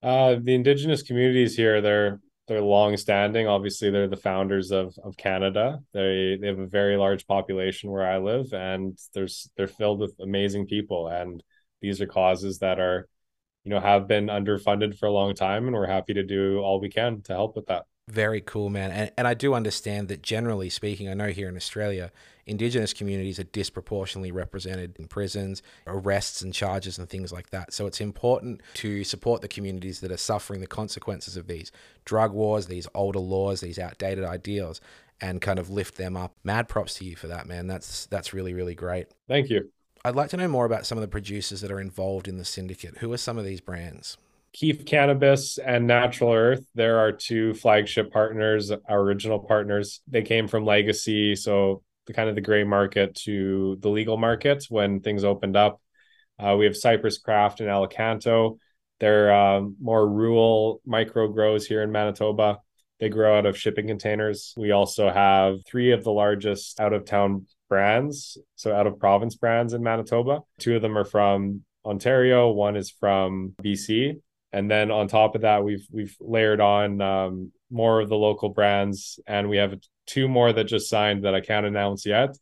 Uh, 0.04 0.36
the 0.42 0.54
Indigenous 0.54 1.02
communities 1.02 1.56
here, 1.56 1.82
they're 1.82 2.20
they're 2.48 2.62
long 2.62 2.98
standing. 2.98 3.48
Obviously, 3.48 3.90
they're 3.90 4.08
the 4.08 4.18
founders 4.18 4.72
of 4.72 4.94
of 5.04 5.16
Canada. 5.16 5.80
They 5.94 6.38
they 6.40 6.48
have 6.48 6.60
a 6.60 6.68
very 6.68 6.98
large 6.98 7.26
population 7.26 7.92
where 7.92 8.06
I 8.06 8.18
live, 8.18 8.54
and 8.54 8.98
there's 9.14 9.50
they're 9.56 9.68
filled 9.68 10.00
with 10.00 10.16
amazing 10.20 10.68
people. 10.68 11.08
And 11.08 11.42
these 11.82 12.02
are 12.02 12.08
causes 12.08 12.60
that 12.60 12.80
are, 12.80 13.08
you 13.64 13.70
know, 13.70 13.80
have 13.80 14.08
been 14.08 14.28
underfunded 14.28 14.98
for 14.98 15.06
a 15.06 15.12
long 15.12 15.34
time, 15.34 15.66
and 15.66 15.74
we're 15.74 15.88
happy 15.88 16.14
to 16.16 16.24
do 16.24 16.60
all 16.60 16.82
we 16.82 16.90
can 16.90 17.22
to 17.24 17.34
help 17.34 17.56
with 17.56 17.68
that. 17.68 17.86
Very 18.10 18.42
cool, 18.42 18.70
man. 18.70 18.90
And, 18.92 19.12
and 19.18 19.28
I 19.28 19.36
do 19.36 19.54
understand 19.54 20.08
that 20.08 20.24
generally 20.24 20.70
speaking, 20.70 21.08
I 21.10 21.14
know 21.14 21.28
here 21.28 21.48
in 21.48 21.56
Australia, 21.56 22.12
Indigenous 22.48 22.92
communities 22.92 23.40
are 23.40 23.44
disproportionately 23.44 24.32
represented 24.32 24.98
in 24.98 25.08
prisons, 25.08 25.62
arrests, 25.86 26.42
and 26.42 26.52
charges, 26.52 26.98
and 26.98 27.08
things 27.08 27.32
like 27.32 27.52
that. 27.52 27.72
So 27.72 27.86
it's 27.86 28.02
important 28.02 28.62
to 28.76 29.04
support 29.04 29.42
the 29.42 29.48
communities 29.48 30.00
that 30.00 30.12
are 30.12 30.18
suffering 30.18 30.60
the 30.60 30.66
consequences 30.66 31.38
of 31.38 31.46
these 31.46 31.72
drug 32.06 32.34
wars, 32.34 32.66
these 32.66 32.88
older 32.96 33.20
laws, 33.20 33.62
these 33.62 33.78
outdated 33.78 34.24
ideals, 34.24 34.82
and 35.22 35.40
kind 35.40 35.60
of 35.60 35.70
lift 35.70 35.96
them 35.98 36.18
up. 36.18 36.34
Mad 36.44 36.68
props 36.68 36.96
to 36.96 37.06
you 37.06 37.16
for 37.16 37.28
that, 37.28 37.46
man. 37.46 37.68
That's 37.68 38.08
that's 38.08 38.34
really 38.34 38.56
really 38.56 38.74
great. 38.74 39.06
Thank 39.28 39.52
you. 39.52 39.70
I'd 40.04 40.16
like 40.16 40.30
to 40.32 40.38
know 40.38 40.48
more 40.48 40.66
about 40.66 40.88
some 40.88 40.98
of 40.98 41.04
the 41.04 41.08
producers 41.08 41.62
that 41.62 41.72
are 41.72 41.80
involved 41.80 42.28
in 42.28 42.38
the 42.38 42.46
syndicate. 42.46 42.98
Who 42.98 43.14
are 43.14 43.18
some 43.18 43.38
of 43.38 43.46
these 43.46 43.62
brands? 43.62 44.18
Keef 44.54 44.86
Cannabis 44.86 45.60
and 45.60 45.86
Natural 45.86 46.34
Earth, 46.34 46.66
there 46.74 47.00
are 47.00 47.12
two 47.12 47.54
flagship 47.54 48.12
partners, 48.12 48.72
our 48.72 49.00
original 49.00 49.40
partners. 49.40 50.02
They 50.08 50.24
came 50.24 50.48
from 50.48 50.66
Legacy, 50.66 51.36
so 51.36 51.84
the 52.08 52.14
kind 52.14 52.30
of 52.30 52.36
the 52.36 52.42
gray 52.42 52.64
market 52.64 53.14
to 53.24 53.78
the 53.82 53.90
legal 53.90 54.18
market 54.18 54.66
when 54.70 55.02
things 55.02 55.24
opened 55.24 55.56
up. 55.56 55.80
Uh, 56.40 56.56
we 56.58 56.66
have 56.66 56.76
Cypress 56.76 57.20
Craft 57.20 57.60
and 57.60 57.70
Alicanto. 57.70 58.58
They're 59.00 59.34
um, 59.34 59.76
more 59.80 60.08
rural 60.08 60.82
micro 60.86 61.28
grows 61.28 61.68
here 61.68 61.84
in 61.84 61.92
Manitoba. 61.92 62.60
They 63.00 63.10
grow 63.10 63.38
out 63.38 63.46
of 63.46 63.58
shipping 63.58 63.88
containers. 63.88 64.54
We 64.58 64.72
also 64.72 65.10
have 65.10 65.64
three 65.66 65.92
of 65.92 66.04
the 66.04 66.12
largest 66.12 66.80
out 66.80 66.92
of 66.92 67.06
town 67.06 67.46
brands, 67.70 68.38
so 68.56 68.74
out 68.74 68.88
of 68.88 69.00
province 69.00 69.36
brands 69.36 69.74
in 69.74 69.84
Manitoba. 69.84 70.40
Two 70.58 70.76
of 70.76 70.82
them 70.82 70.98
are 70.98 71.06
from 71.06 71.64
Ontario, 71.86 72.50
one 72.50 72.76
is 72.76 72.90
from 72.90 73.54
BC 73.62 74.20
and 74.52 74.70
then 74.70 74.92
on 74.92 75.08
top 75.08 75.36
of 75.36 75.42
that 75.42 75.64
we've 75.64 75.88
we've 75.92 76.16
layered 76.20 76.62
on 76.62 77.02
um, 77.02 77.52
more 77.70 78.02
of 78.02 78.10
the 78.10 78.16
local 78.16 78.50
brands 78.50 79.20
and 79.28 79.50
we 79.50 79.58
have 79.58 79.76
two 80.06 80.28
more 80.28 80.52
that 80.52 80.66
just 80.66 80.90
signed 80.90 81.24
that 81.24 81.36
i 81.36 81.42
can't 81.42 81.66
announce 81.66 82.06
yet 82.06 82.36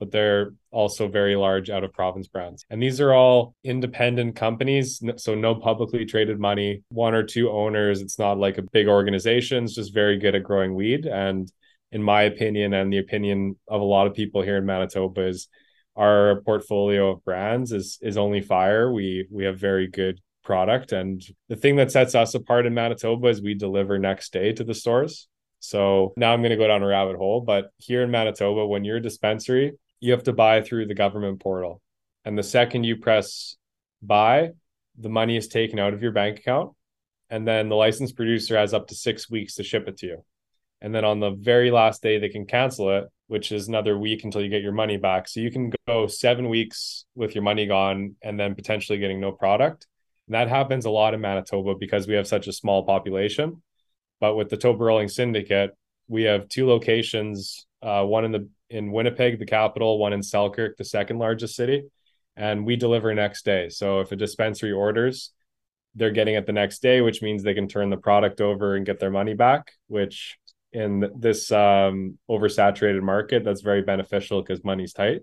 but 0.00 0.10
they're 0.10 0.52
also 0.70 1.08
very 1.08 1.36
large 1.36 1.70
out 1.70 1.84
of 1.84 1.92
province 1.92 2.26
brands. 2.26 2.64
And 2.68 2.82
these 2.82 3.00
are 3.00 3.14
all 3.14 3.54
independent 3.62 4.36
companies 4.36 5.02
so 5.16 5.34
no 5.34 5.54
publicly 5.54 6.04
traded 6.04 6.38
money 6.38 6.82
one 6.88 7.14
or 7.14 7.22
two 7.22 7.50
owners. 7.50 8.00
It's 8.00 8.18
not 8.18 8.38
like 8.38 8.58
a 8.58 8.62
big 8.62 8.88
organization. 8.88 9.64
It's 9.64 9.74
just 9.74 9.94
very 9.94 10.18
good 10.18 10.34
at 10.34 10.42
growing 10.42 10.74
weed. 10.74 11.06
And 11.06 11.50
in 11.92 12.02
my 12.02 12.22
opinion 12.22 12.74
and 12.74 12.92
the 12.92 12.98
opinion 12.98 13.56
of 13.68 13.80
a 13.80 13.84
lot 13.84 14.06
of 14.06 14.14
people 14.14 14.42
here 14.42 14.56
in 14.56 14.66
manitoba 14.66 15.26
is 15.26 15.48
our 15.96 16.42
portfolio 16.42 17.12
of 17.12 17.24
brands 17.24 17.70
is 17.70 17.98
is 18.02 18.16
only 18.16 18.40
fire. 18.40 18.92
We 18.92 19.26
we 19.30 19.44
have 19.44 19.58
very 19.58 19.86
good 19.86 20.20
product. 20.44 20.92
And 20.92 21.22
the 21.48 21.56
thing 21.56 21.76
that 21.76 21.90
sets 21.90 22.14
us 22.14 22.34
apart 22.34 22.66
in 22.66 22.74
Manitoba 22.74 23.28
is 23.28 23.42
we 23.42 23.54
deliver 23.54 23.98
next 23.98 24.32
day 24.32 24.52
to 24.52 24.64
the 24.64 24.74
stores. 24.74 25.28
So 25.58 26.12
now 26.16 26.32
I'm 26.32 26.40
going 26.40 26.50
to 26.50 26.56
go 26.56 26.68
down 26.68 26.82
a 26.82 26.86
rabbit 26.86 27.16
hole, 27.16 27.40
but 27.40 27.70
here 27.78 28.02
in 28.02 28.10
Manitoba, 28.10 28.66
when 28.66 28.84
you're 28.84 28.98
a 28.98 29.02
dispensary, 29.02 29.72
you 29.98 30.12
have 30.12 30.24
to 30.24 30.32
buy 30.34 30.60
through 30.60 30.86
the 30.86 30.94
government 30.94 31.40
portal. 31.40 31.80
And 32.24 32.36
the 32.36 32.42
second 32.42 32.84
you 32.84 32.96
press 32.96 33.56
buy, 34.02 34.50
the 34.98 35.08
money 35.08 35.36
is 35.36 35.48
taken 35.48 35.78
out 35.78 35.94
of 35.94 36.02
your 36.02 36.12
bank 36.12 36.38
account. 36.38 36.72
And 37.30 37.48
then 37.48 37.70
the 37.70 37.76
licensed 37.76 38.14
producer 38.14 38.56
has 38.56 38.74
up 38.74 38.88
to 38.88 38.94
six 38.94 39.30
weeks 39.30 39.54
to 39.54 39.62
ship 39.62 39.88
it 39.88 39.96
to 39.98 40.06
you. 40.06 40.24
And 40.82 40.94
then 40.94 41.04
on 41.06 41.20
the 41.20 41.30
very 41.30 41.70
last 41.70 42.02
day, 42.02 42.18
they 42.18 42.28
can 42.28 42.44
cancel 42.44 42.90
it, 42.98 43.04
which 43.28 43.50
is 43.50 43.68
another 43.68 43.98
week 43.98 44.24
until 44.24 44.42
you 44.42 44.50
get 44.50 44.60
your 44.60 44.72
money 44.72 44.98
back. 44.98 45.26
So 45.28 45.40
you 45.40 45.50
can 45.50 45.72
go 45.88 46.06
seven 46.06 46.50
weeks 46.50 47.06
with 47.14 47.34
your 47.34 47.42
money 47.42 47.66
gone 47.66 48.16
and 48.22 48.38
then 48.38 48.54
potentially 48.54 48.98
getting 48.98 49.18
no 49.18 49.32
product. 49.32 49.86
That 50.28 50.48
happens 50.48 50.86
a 50.86 50.90
lot 50.90 51.14
in 51.14 51.20
Manitoba 51.20 51.74
because 51.74 52.06
we 52.06 52.14
have 52.14 52.26
such 52.26 52.46
a 52.46 52.52
small 52.52 52.84
population. 52.84 53.62
But 54.20 54.36
with 54.36 54.48
the 54.48 54.74
Rolling 54.74 55.08
Syndicate, 55.08 55.72
we 56.08 56.22
have 56.24 56.48
two 56.48 56.66
locations, 56.66 57.66
uh, 57.82 58.04
one 58.04 58.24
in 58.24 58.32
the 58.32 58.48
in 58.70 58.90
Winnipeg, 58.90 59.38
the 59.38 59.46
capital, 59.46 59.98
one 59.98 60.12
in 60.12 60.22
Selkirk, 60.22 60.76
the 60.76 60.84
second 60.84 61.18
largest 61.18 61.54
city, 61.54 61.84
and 62.36 62.64
we 62.64 62.76
deliver 62.76 63.14
next 63.14 63.44
day. 63.44 63.68
So 63.68 64.00
if 64.00 64.10
a 64.12 64.16
dispensary 64.16 64.72
orders, 64.72 65.30
they're 65.94 66.10
getting 66.10 66.34
it 66.34 66.46
the 66.46 66.52
next 66.52 66.80
day, 66.80 67.00
which 67.00 67.22
means 67.22 67.42
they 67.42 67.54
can 67.54 67.68
turn 67.68 67.90
the 67.90 67.96
product 67.96 68.40
over 68.40 68.74
and 68.74 68.86
get 68.86 68.98
their 68.98 69.10
money 69.10 69.34
back, 69.34 69.72
which 69.86 70.38
in 70.72 71.08
this 71.16 71.52
um, 71.52 72.18
oversaturated 72.28 73.02
market, 73.02 73.44
that's 73.44 73.60
very 73.60 73.82
beneficial 73.82 74.42
because 74.42 74.64
money's 74.64 74.92
tight. 74.92 75.20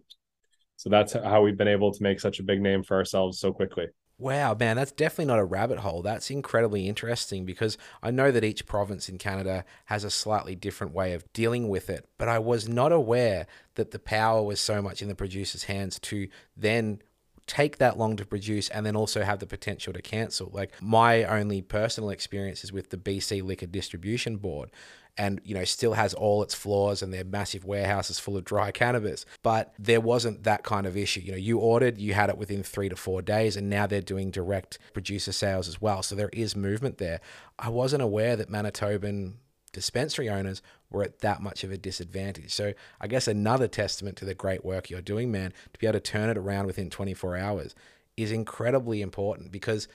So 0.78 0.90
that's 0.90 1.14
how 1.14 1.42
we've 1.42 1.58
been 1.58 1.68
able 1.68 1.92
to 1.92 2.04
make 2.04 2.20
such 2.20 2.40
a 2.40 2.44
big 2.44 2.62
name 2.62 2.84
for 2.84 2.96
ourselves 2.96 3.40
so 3.40 3.52
quickly. 3.52 3.88
Wow, 4.22 4.54
man, 4.54 4.76
that's 4.76 4.92
definitely 4.92 5.26
not 5.26 5.40
a 5.40 5.44
rabbit 5.44 5.80
hole. 5.80 6.04
That's 6.04 6.30
incredibly 6.30 6.88
interesting 6.88 7.44
because 7.44 7.76
I 8.04 8.12
know 8.12 8.30
that 8.30 8.44
each 8.44 8.68
province 8.68 9.10
in 9.10 9.18
Canada 9.18 9.66
has 9.86 10.04
a 10.04 10.12
slightly 10.12 10.56
different 10.56 10.94
way 10.94 11.14
of 11.14 11.32
dealing 11.34 11.70
with 11.70 11.90
it, 11.90 12.08
but 12.20 12.30
I 12.30 12.38
was 12.38 12.70
not 12.70 12.92
aware 12.92 13.48
that 13.76 13.90
the 13.90 13.98
power 13.98 14.44
was 14.44 14.62
so 14.62 14.80
much 14.80 15.02
in 15.02 15.08
the 15.08 15.16
producer's 15.16 15.64
hands 15.64 15.98
to 16.02 16.28
then 16.56 17.02
take 17.48 17.80
that 17.80 17.98
long 17.98 18.16
to 18.16 18.26
produce 18.26 18.70
and 18.70 18.86
then 18.86 18.96
also 18.96 19.24
have 19.24 19.40
the 19.40 19.48
potential 19.48 19.92
to 19.92 20.04
cancel. 20.04 20.52
Like 20.54 20.72
my 20.84 21.24
only 21.24 21.64
personal 21.64 22.12
experience 22.12 22.64
is 22.64 22.72
with 22.72 22.92
the 22.92 22.98
BC 22.98 23.44
Liquor 23.44 23.66
Distribution 23.66 24.38
Board 24.38 24.70
and 25.18 25.42
you 25.44 25.54
know 25.54 25.64
still 25.64 25.94
has 25.94 26.14
all 26.14 26.42
its 26.44 26.54
flaws 26.54 27.02
and 27.02 27.14
their 27.14 27.24
massive 27.24 27.66
warehouses 27.66 28.20
full 28.20 28.38
of 28.38 28.44
dry 28.44 28.72
cannabis. 28.72 29.26
But 29.44 29.74
there 29.78 30.02
wasn't 30.02 30.44
that 30.44 30.64
kind 30.64 30.86
of 30.86 30.98
issue. 30.98 31.22
You 31.22 31.32
know 31.32 31.38
you 31.38 31.58
ordered 31.58 31.98
you 31.98 32.14
had 32.14 32.30
it 32.30 32.38
within 32.38 32.64
3 32.64 32.90
to 32.90 32.96
4 32.96 33.22
days 33.22 33.58
and 33.58 33.70
now 33.70 33.88
they're 33.88 34.02
doing 34.02 34.32
direct 34.32 34.80
producer 34.94 35.32
sales 35.32 35.68
as 35.68 35.82
well. 35.82 36.04
So 36.04 36.16
there 36.16 36.30
is 36.34 36.56
movement 36.56 36.98
there. 36.98 37.20
I 37.60 37.70
wasn't 37.70 38.04
aware 38.04 38.36
that 38.36 38.50
manitoban 38.50 39.34
dispensary 39.74 40.30
owners 40.30 40.62
were 40.90 41.04
at 41.04 41.20
that 41.20 41.42
much 41.42 41.64
of 41.64 41.72
a 41.72 41.78
disadvantage. 41.78 42.54
So 42.54 42.74
I 43.00 43.08
guess 43.08 43.28
another 43.28 43.68
testament 43.68 44.18
to 44.18 44.26
the 44.26 44.34
great 44.34 44.66
work 44.66 44.90
you're 44.90 45.02
doing, 45.02 45.32
man, 45.32 45.54
to 45.74 45.80
be 45.80 45.88
able 45.88 45.94
to 45.94 46.00
turn 46.00 46.30
it 46.30 46.38
around 46.38 46.66
within 46.66 46.90
24 46.90 47.38
hours 47.38 47.76
is 48.18 48.32
incredibly 48.32 49.02
important 49.02 49.52
because 49.52 49.88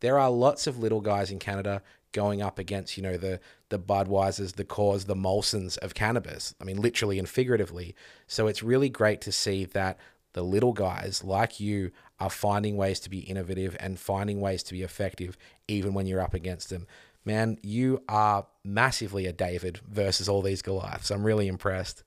there 0.00 0.18
are 0.18 0.30
lots 0.30 0.66
of 0.66 0.78
little 0.78 1.00
guys 1.00 1.30
in 1.30 1.38
Canada 1.38 1.82
going 2.12 2.40
up 2.40 2.58
against, 2.58 2.96
you 2.96 3.02
know, 3.02 3.16
the 3.16 3.40
the 3.68 3.78
Budweisers, 3.78 4.54
the 4.54 4.64
Coors, 4.64 5.06
the 5.06 5.14
Molsons 5.14 5.76
of 5.78 5.94
cannabis. 5.94 6.54
I 6.60 6.64
mean, 6.64 6.80
literally 6.80 7.18
and 7.18 7.28
figuratively. 7.28 7.94
So 8.26 8.46
it's 8.46 8.62
really 8.62 8.88
great 8.88 9.20
to 9.22 9.32
see 9.32 9.64
that 9.66 9.98
the 10.32 10.42
little 10.42 10.72
guys 10.72 11.22
like 11.24 11.60
you 11.60 11.90
are 12.20 12.30
finding 12.30 12.76
ways 12.76 13.00
to 13.00 13.10
be 13.10 13.20
innovative 13.20 13.76
and 13.80 13.98
finding 13.98 14.40
ways 14.40 14.62
to 14.64 14.72
be 14.72 14.82
effective, 14.82 15.36
even 15.66 15.94
when 15.94 16.06
you're 16.06 16.20
up 16.20 16.34
against 16.34 16.70
them. 16.70 16.86
Man, 17.24 17.58
you 17.62 18.02
are 18.08 18.46
massively 18.64 19.26
a 19.26 19.32
David 19.32 19.80
versus 19.86 20.28
all 20.28 20.40
these 20.40 20.62
Goliaths. 20.62 21.10
I'm 21.10 21.24
really 21.24 21.46
impressed. 21.46 22.04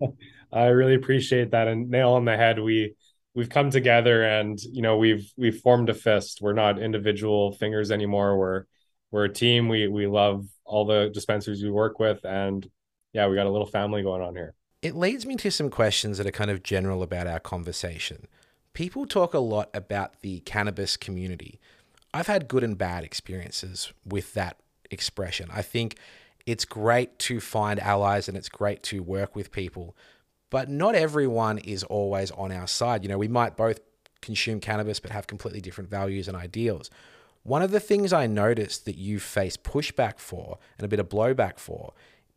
I 0.52 0.66
really 0.66 0.94
appreciate 0.94 1.50
that 1.52 1.68
and 1.68 1.88
nail 1.90 2.12
on 2.12 2.24
the 2.24 2.36
head. 2.36 2.58
We 2.58 2.94
we've 3.36 3.50
come 3.50 3.70
together 3.70 4.24
and 4.24 4.60
you 4.64 4.82
know 4.82 4.96
we've 4.96 5.32
we've 5.36 5.60
formed 5.60 5.88
a 5.90 5.94
fist. 5.94 6.40
We're 6.40 6.54
not 6.54 6.80
individual 6.80 7.52
fingers 7.52 7.92
anymore. 7.92 8.36
We're 8.36 8.64
we're 9.12 9.26
a 9.26 9.32
team. 9.32 9.68
We 9.68 9.86
we 9.86 10.08
love 10.08 10.48
all 10.64 10.84
the 10.84 11.10
dispensaries 11.14 11.62
we 11.62 11.70
work 11.70 12.00
with, 12.00 12.24
and 12.24 12.68
yeah, 13.12 13.28
we 13.28 13.36
got 13.36 13.46
a 13.46 13.50
little 13.50 13.66
family 13.66 14.02
going 14.02 14.22
on 14.22 14.34
here. 14.34 14.54
It 14.82 14.96
leads 14.96 15.24
me 15.24 15.36
to 15.36 15.50
some 15.50 15.70
questions 15.70 16.18
that 16.18 16.26
are 16.26 16.32
kind 16.32 16.50
of 16.50 16.62
general 16.62 17.02
about 17.02 17.26
our 17.26 17.40
conversation. 17.40 18.26
People 18.72 19.06
talk 19.06 19.32
a 19.32 19.38
lot 19.38 19.70
about 19.72 20.20
the 20.20 20.40
cannabis 20.40 20.96
community. 20.96 21.60
I've 22.12 22.26
had 22.26 22.48
good 22.48 22.64
and 22.64 22.76
bad 22.76 23.04
experiences 23.04 23.92
with 24.04 24.34
that 24.34 24.58
expression. 24.90 25.48
I 25.52 25.62
think 25.62 25.96
it's 26.46 26.64
great 26.64 27.18
to 27.20 27.40
find 27.40 27.80
allies 27.80 28.28
and 28.28 28.36
it's 28.36 28.48
great 28.48 28.82
to 28.84 29.02
work 29.02 29.34
with 29.34 29.50
people, 29.50 29.96
but 30.50 30.68
not 30.68 30.94
everyone 30.94 31.58
is 31.58 31.82
always 31.84 32.30
on 32.32 32.52
our 32.52 32.66
side. 32.66 33.02
You 33.02 33.08
know, 33.08 33.18
we 33.18 33.28
might 33.28 33.56
both 33.56 33.80
consume 34.22 34.60
cannabis 34.60 35.00
but 35.00 35.10
have 35.10 35.26
completely 35.26 35.60
different 35.60 35.90
values 35.90 36.28
and 36.28 36.36
ideals. 36.36 36.90
One 37.42 37.62
of 37.62 37.70
the 37.70 37.80
things 37.80 38.12
I 38.12 38.26
noticed 38.26 38.84
that 38.86 38.96
you 38.96 39.20
face 39.20 39.56
pushback 39.56 40.18
for 40.18 40.58
and 40.78 40.84
a 40.84 40.88
bit 40.88 40.98
of 40.98 41.08
blowback 41.08 41.58
for 41.58 41.92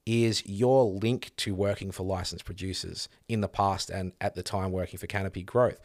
is 0.06 0.46
your 0.46 0.86
link 0.86 1.32
to 1.38 1.54
working 1.54 1.92
for 1.92 2.04
licensed 2.04 2.46
producers 2.46 3.10
in 3.28 3.42
the 3.42 3.48
past 3.48 3.90
and 3.90 4.12
at 4.22 4.36
the 4.36 4.44
time 4.44 4.72
working 4.72 5.00
for 5.00 5.08
Canopy 5.08 5.44
Growth. 5.44 5.80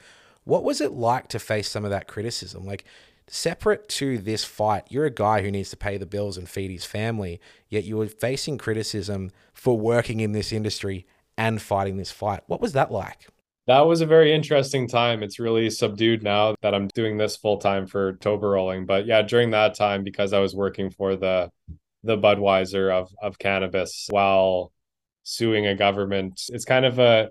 What 0.44 0.64
was 0.64 0.80
it 0.80 0.92
like 0.92 1.28
to 1.28 1.38
face 1.38 1.70
some 1.70 1.84
of 1.84 1.90
that 1.90 2.06
criticism? 2.06 2.66
Like, 2.66 2.84
Separate 3.26 3.88
to 3.88 4.18
this 4.18 4.44
fight, 4.44 4.84
you're 4.90 5.06
a 5.06 5.10
guy 5.10 5.40
who 5.40 5.50
needs 5.50 5.70
to 5.70 5.78
pay 5.78 5.96
the 5.96 6.04
bills 6.04 6.36
and 6.36 6.46
feed 6.46 6.70
his 6.70 6.84
family, 6.84 7.40
yet 7.70 7.84
you 7.84 7.96
were 7.96 8.06
facing 8.06 8.58
criticism 8.58 9.30
for 9.54 9.78
working 9.78 10.20
in 10.20 10.32
this 10.32 10.52
industry 10.52 11.06
and 11.36 11.60
fighting 11.60 11.96
this 11.96 12.10
fight. 12.10 12.42
What 12.46 12.60
was 12.60 12.72
that 12.72 12.90
like? 12.90 13.28
That 13.66 13.80
was 13.80 14.02
a 14.02 14.06
very 14.06 14.34
interesting 14.34 14.86
time. 14.88 15.22
It's 15.22 15.38
really 15.38 15.70
subdued 15.70 16.22
now 16.22 16.54
that 16.60 16.74
I'm 16.74 16.88
doing 16.88 17.16
this 17.16 17.36
full 17.36 17.56
time 17.58 17.86
for 17.86 18.14
Toba 18.14 18.46
rolling. 18.46 18.84
But 18.84 19.06
yeah, 19.06 19.22
during 19.22 19.50
that 19.52 19.74
time, 19.74 20.04
because 20.04 20.32
I 20.34 20.38
was 20.40 20.54
working 20.54 20.90
for 20.90 21.16
the 21.16 21.50
the 22.02 22.18
Budweiser 22.18 22.92
of 22.92 23.10
of 23.22 23.38
cannabis 23.38 24.08
while 24.10 24.72
suing 25.22 25.66
a 25.66 25.74
government, 25.74 26.42
it's 26.48 26.66
kind 26.66 26.84
of 26.84 26.98
a 26.98 27.30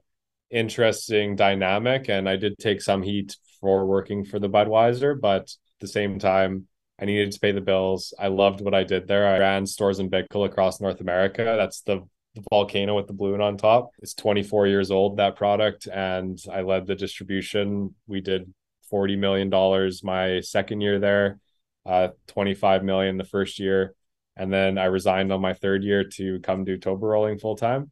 interesting 0.49 1.35
dynamic. 1.35 2.09
And 2.09 2.27
I 2.27 2.35
did 2.35 2.57
take 2.57 2.81
some 2.81 3.03
heat 3.03 3.37
for 3.61 3.85
working 3.85 4.25
for 4.25 4.39
the 4.39 4.49
Budweiser, 4.49 5.19
but 5.19 5.43
at 5.43 5.79
the 5.79 5.87
same 5.87 6.17
time, 6.17 6.67
I 6.99 7.05
needed 7.05 7.31
to 7.31 7.39
pay 7.39 7.51
the 7.51 7.61
bills. 7.61 8.13
I 8.19 8.27
loved 8.27 8.61
what 8.61 8.73
I 8.73 8.83
did 8.83 9.07
there. 9.07 9.27
I 9.27 9.39
ran 9.39 9.65
Storz 9.65 9.99
and 9.99 10.11
Bickel 10.11 10.45
across 10.45 10.81
North 10.81 11.01
America. 11.01 11.43
That's 11.43 11.81
the 11.81 12.07
the 12.35 12.43
volcano 12.49 12.95
with 12.95 13.07
the 13.07 13.13
balloon 13.13 13.41
on 13.41 13.57
top. 13.57 13.91
It's 13.99 14.13
24 14.13 14.67
years 14.67 14.91
old, 14.91 15.17
that 15.17 15.35
product. 15.35 15.87
And 15.87 16.39
I 16.51 16.61
led 16.61 16.87
the 16.87 16.95
distribution. 16.95 17.95
We 18.07 18.21
did 18.21 18.51
$40 18.91 19.17
million 19.17 19.91
my 20.03 20.39
second 20.41 20.81
year 20.81 20.99
there, 20.99 21.39
uh, 21.85 22.09
25 22.27 22.83
million 22.83 23.17
the 23.17 23.23
first 23.23 23.59
year. 23.59 23.95
And 24.35 24.51
then 24.51 24.77
I 24.77 24.85
resigned 24.85 25.31
on 25.31 25.41
my 25.41 25.53
third 25.53 25.83
year 25.83 26.03
to 26.15 26.39
come 26.39 26.63
do 26.63 26.77
Toba 26.77 27.05
rolling 27.05 27.37
full 27.37 27.55
time. 27.55 27.91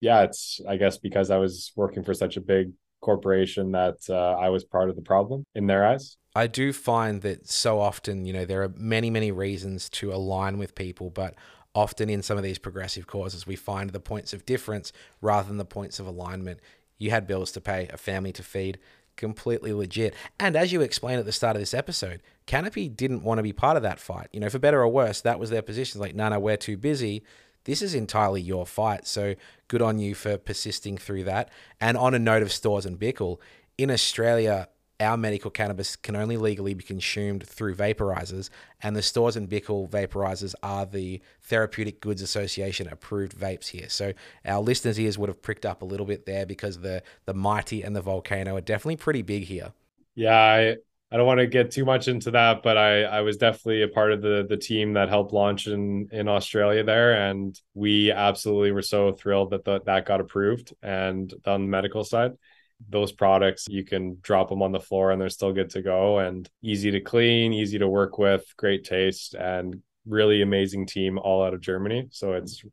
Yeah, 0.00 0.22
it's, 0.22 0.60
I 0.68 0.76
guess, 0.76 0.98
because 0.98 1.30
I 1.30 1.36
was 1.36 1.72
working 1.76 2.04
for 2.04 2.14
such 2.14 2.36
a 2.36 2.40
big 2.40 2.72
corporation 3.00 3.72
that 3.72 3.96
uh, 4.08 4.14
I 4.14 4.48
was 4.48 4.64
part 4.64 4.88
of 4.88 4.96
the 4.96 5.02
problem 5.02 5.44
in 5.54 5.66
their 5.66 5.86
eyes. 5.86 6.16
I 6.34 6.46
do 6.46 6.72
find 6.72 7.22
that 7.22 7.48
so 7.48 7.80
often, 7.80 8.24
you 8.24 8.32
know, 8.32 8.44
there 8.44 8.62
are 8.62 8.72
many, 8.76 9.08
many 9.08 9.30
reasons 9.30 9.88
to 9.90 10.12
align 10.12 10.58
with 10.58 10.74
people, 10.74 11.10
but 11.10 11.34
often 11.74 12.08
in 12.08 12.22
some 12.22 12.36
of 12.36 12.44
these 12.44 12.58
progressive 12.58 13.06
causes, 13.06 13.46
we 13.46 13.56
find 13.56 13.90
the 13.90 14.00
points 14.00 14.32
of 14.32 14.46
difference 14.46 14.92
rather 15.20 15.48
than 15.48 15.58
the 15.58 15.64
points 15.64 15.98
of 15.98 16.06
alignment. 16.06 16.60
You 16.98 17.10
had 17.10 17.26
bills 17.26 17.52
to 17.52 17.60
pay, 17.60 17.88
a 17.92 17.96
family 17.96 18.32
to 18.32 18.42
feed, 18.42 18.78
completely 19.16 19.72
legit. 19.72 20.14
And 20.38 20.56
as 20.56 20.72
you 20.72 20.80
explained 20.80 21.20
at 21.20 21.26
the 21.26 21.32
start 21.32 21.56
of 21.56 21.62
this 21.62 21.74
episode, 21.74 22.22
Canopy 22.46 22.88
didn't 22.88 23.22
want 23.22 23.38
to 23.38 23.42
be 23.42 23.52
part 23.52 23.76
of 23.76 23.82
that 23.82 24.00
fight. 24.00 24.28
You 24.32 24.40
know, 24.40 24.50
for 24.50 24.58
better 24.58 24.80
or 24.80 24.88
worse, 24.88 25.20
that 25.22 25.38
was 25.38 25.50
their 25.50 25.62
position. 25.62 26.00
Like, 26.00 26.14
no, 26.14 26.28
no, 26.28 26.38
we're 26.38 26.56
too 26.56 26.76
busy. 26.76 27.22
This 27.64 27.82
is 27.82 27.94
entirely 27.94 28.42
your 28.42 28.66
fight. 28.66 29.06
So 29.06 29.34
good 29.68 29.82
on 29.82 29.98
you 29.98 30.14
for 30.14 30.36
persisting 30.36 30.98
through 30.98 31.24
that. 31.24 31.50
And 31.80 31.96
on 31.96 32.14
a 32.14 32.18
note 32.18 32.42
of 32.42 32.48
Storz 32.48 32.86
and 32.86 32.98
Bickel, 32.98 33.40
in 33.78 33.90
Australia, 33.90 34.68
our 35.00 35.16
medical 35.16 35.50
cannabis 35.50 35.96
can 35.96 36.16
only 36.16 36.36
legally 36.36 36.74
be 36.74 36.84
consumed 36.84 37.46
through 37.46 37.74
vaporizers, 37.74 38.50
and 38.82 38.94
the 38.94 39.00
Storz 39.00 39.36
and 39.36 39.48
Bickel 39.48 39.88
vaporizers 39.88 40.54
are 40.62 40.86
the 40.86 41.20
Therapeutic 41.42 42.00
Goods 42.00 42.22
Association 42.22 42.88
approved 42.88 43.36
vapes 43.36 43.68
here. 43.68 43.88
So 43.88 44.12
our 44.44 44.60
listeners' 44.60 44.98
ears 44.98 45.18
would 45.18 45.28
have 45.28 45.42
pricked 45.42 45.66
up 45.66 45.82
a 45.82 45.84
little 45.84 46.06
bit 46.06 46.26
there 46.26 46.46
because 46.46 46.80
the 46.80 47.02
the 47.26 47.34
Mighty 47.34 47.82
and 47.82 47.94
the 47.96 48.02
Volcano 48.02 48.56
are 48.56 48.60
definitely 48.60 48.96
pretty 48.96 49.22
big 49.22 49.44
here. 49.44 49.72
Yeah, 50.14 50.36
I 50.36 50.76
I 51.10 51.16
don't 51.16 51.26
want 51.26 51.40
to 51.40 51.46
get 51.46 51.70
too 51.70 51.84
much 51.84 52.08
into 52.08 52.30
that, 52.32 52.62
but 52.62 52.76
I 52.76 53.02
I 53.04 53.20
was 53.20 53.36
definitely 53.36 53.82
a 53.82 53.88
part 53.88 54.12
of 54.12 54.22
the 54.22 54.46
the 54.48 54.56
team 54.56 54.94
that 54.94 55.08
helped 55.08 55.32
launch 55.32 55.66
in 55.66 56.08
in 56.12 56.28
Australia 56.28 56.84
there, 56.84 57.14
and 57.28 57.58
we 57.74 58.10
absolutely 58.12 58.72
were 58.72 58.82
so 58.82 59.12
thrilled 59.12 59.50
that 59.50 59.64
the, 59.64 59.80
that 59.82 60.06
got 60.06 60.20
approved 60.20 60.74
and 60.82 61.32
on 61.46 61.62
the 61.62 61.68
medical 61.68 62.04
side 62.04 62.32
those 62.88 63.12
products 63.12 63.66
you 63.68 63.84
can 63.84 64.18
drop 64.22 64.48
them 64.48 64.62
on 64.62 64.72
the 64.72 64.80
floor 64.80 65.10
and 65.10 65.20
they're 65.20 65.28
still 65.28 65.52
good 65.52 65.70
to 65.70 65.82
go 65.82 66.18
and 66.18 66.48
easy 66.62 66.90
to 66.90 67.00
clean 67.00 67.52
easy 67.52 67.78
to 67.78 67.88
work 67.88 68.18
with 68.18 68.44
great 68.56 68.84
taste 68.84 69.34
and 69.34 69.80
really 70.06 70.42
amazing 70.42 70.86
team 70.86 71.18
all 71.18 71.44
out 71.44 71.54
of 71.54 71.60
germany 71.60 72.06
so 72.10 72.32
it's 72.32 72.64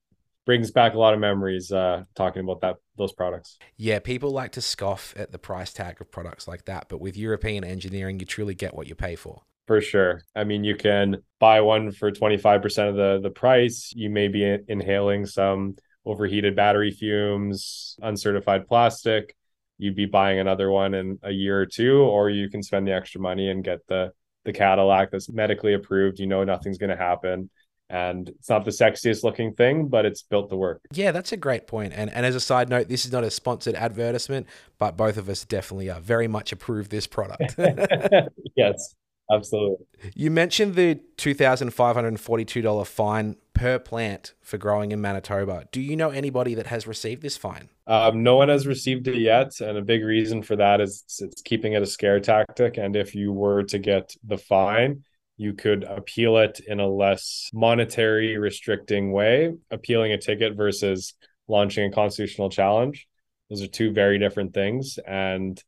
brings 0.46 0.72
back 0.72 0.96
a 0.96 1.00
lot 1.00 1.14
of 1.14 1.20
memories 1.20 1.72
uh, 1.72 2.04
talking 2.16 2.44
about 2.44 2.62
that 2.62 2.76
those 2.98 3.14
products 3.14 3.58
yeah 3.78 4.00
people 4.00 4.32
like 4.32 4.52
to 4.52 4.62
scoff 4.62 5.14
at 5.16 5.32
the 5.32 5.40
price 5.40 5.72
tag 5.72 6.02
of 6.02 6.12
products 6.12 6.48
like 6.48 6.66
that 6.66 6.88
but 6.90 7.00
with 7.00 7.16
european 7.16 7.64
engineering 7.64 8.20
you 8.20 8.26
truly 8.26 8.56
get 8.56 8.74
what 8.74 8.88
you 8.88 8.96
pay 8.96 9.16
for 9.16 9.44
for 9.68 9.80
sure. 9.80 10.24
I 10.36 10.44
mean, 10.44 10.66
you 10.66 10.76
can 10.76 11.24
buy 11.40 11.62
one 11.62 11.92
for 11.92 12.12
25% 12.12 12.90
of 12.90 12.96
the, 12.96 13.20
the 13.24 13.30
price. 13.30 13.94
You 13.96 14.10
may 14.10 14.28
be 14.28 14.58
inhaling 14.68 15.26
some 15.26 15.78
overheated 16.06 16.58
battery 16.58 16.92
fumes, 16.92 17.96
uncertified 18.02 18.68
plastic 18.68 19.34
you'd 19.82 19.96
be 19.96 20.06
buying 20.06 20.40
another 20.40 20.70
one 20.70 20.94
in 20.94 21.18
a 21.24 21.32
year 21.32 21.60
or 21.60 21.66
two, 21.66 21.98
or 21.98 22.30
you 22.30 22.50
can 22.50 22.62
spend 22.62 22.88
the 22.88 22.94
extra 22.94 23.20
money 23.20 23.50
and 23.50 23.64
get 23.64 23.80
the 23.88 24.12
the 24.46 24.54
Cadillac 24.54 25.12
that's 25.12 25.30
medically 25.30 25.74
approved. 25.74 26.20
You 26.20 26.28
know 26.28 26.44
nothing's 26.44 26.78
going 26.78 26.92
to 26.92 26.96
happen. 26.96 27.50
And 27.90 28.30
it's 28.30 28.50
not 28.50 28.64
the 28.64 28.72
sexiest 28.72 29.24
looking 29.24 29.54
thing, 29.54 29.88
but 29.90 30.06
it's 30.06 30.22
built 30.22 30.50
to 30.52 30.56
work. 30.56 30.82
Yeah, 30.94 31.12
that's 31.12 31.34
a 31.34 31.38
great 31.38 31.68
point. 31.68 31.94
And 31.94 32.10
and 32.12 32.26
as 32.26 32.36
a 32.36 32.40
side 32.40 32.70
note, 32.70 32.88
this 32.88 33.06
is 33.06 33.12
not 33.12 33.24
a 33.24 33.32
sponsored 33.32 33.76
advertisement, 33.76 34.48
but 34.78 34.96
both 34.96 35.18
of 35.18 35.28
us 35.28 35.44
definitely 35.44 35.90
are 35.90 36.00
very 36.00 36.28
much 36.28 36.52
approve 36.52 36.90
this 36.90 37.08
product. 37.08 37.56
yes. 38.56 38.96
Absolutely. 39.32 39.86
You 40.14 40.30
mentioned 40.30 40.76
the 40.76 41.00
$2,542 41.18 42.86
fine 42.88 43.38
per 43.54 43.80
plant 43.80 44.34
for 44.42 44.58
growing 44.58 44.92
in 44.92 45.02
Manitoba. 45.02 45.68
Do 45.72 45.82
you 45.82 45.96
know 45.96 46.10
anybody 46.10 46.56
that 46.56 46.68
has 46.68 46.88
received 46.88 47.22
this 47.22 47.38
fine? 47.38 47.70
Um, 47.88 48.24
no 48.24 48.38
one 48.38 48.50
has 48.50 48.66
received 48.66 49.08
it 49.08 49.18
yet. 49.18 49.60
And 49.60 49.78
a 49.78 49.82
big 49.82 50.04
reason 50.04 50.42
for 50.44 50.56
that 50.56 50.82
is 50.82 51.04
it's, 51.20 51.42
keeping 51.42 51.74
it 51.74 51.82
a 51.82 51.86
scare 51.86 52.20
tactic. 52.20 52.78
And 52.78 52.96
if 52.96 53.14
you 53.16 53.32
were 53.32 53.64
to 53.64 53.80
get 53.80 54.16
the 54.24 54.38
fine, 54.38 55.04
you 55.38 55.54
could 55.54 55.84
appeal 55.84 56.38
it 56.38 56.62
in 56.68 56.80
a 56.80 56.88
less 56.88 57.50
monetary 57.54 58.38
restricting 58.38 59.12
way, 59.12 59.54
appealing 59.72 60.14
a 60.14 60.18
ticket 60.18 60.56
versus 60.56 61.14
launching 61.48 61.86
a 61.86 61.92
constitutional 61.92 62.50
challenge. 62.50 63.08
Those 63.50 63.62
are 63.62 63.68
two 63.68 63.92
very 63.92 64.20
different 64.20 64.54
things. 64.54 64.98
And 65.06 65.62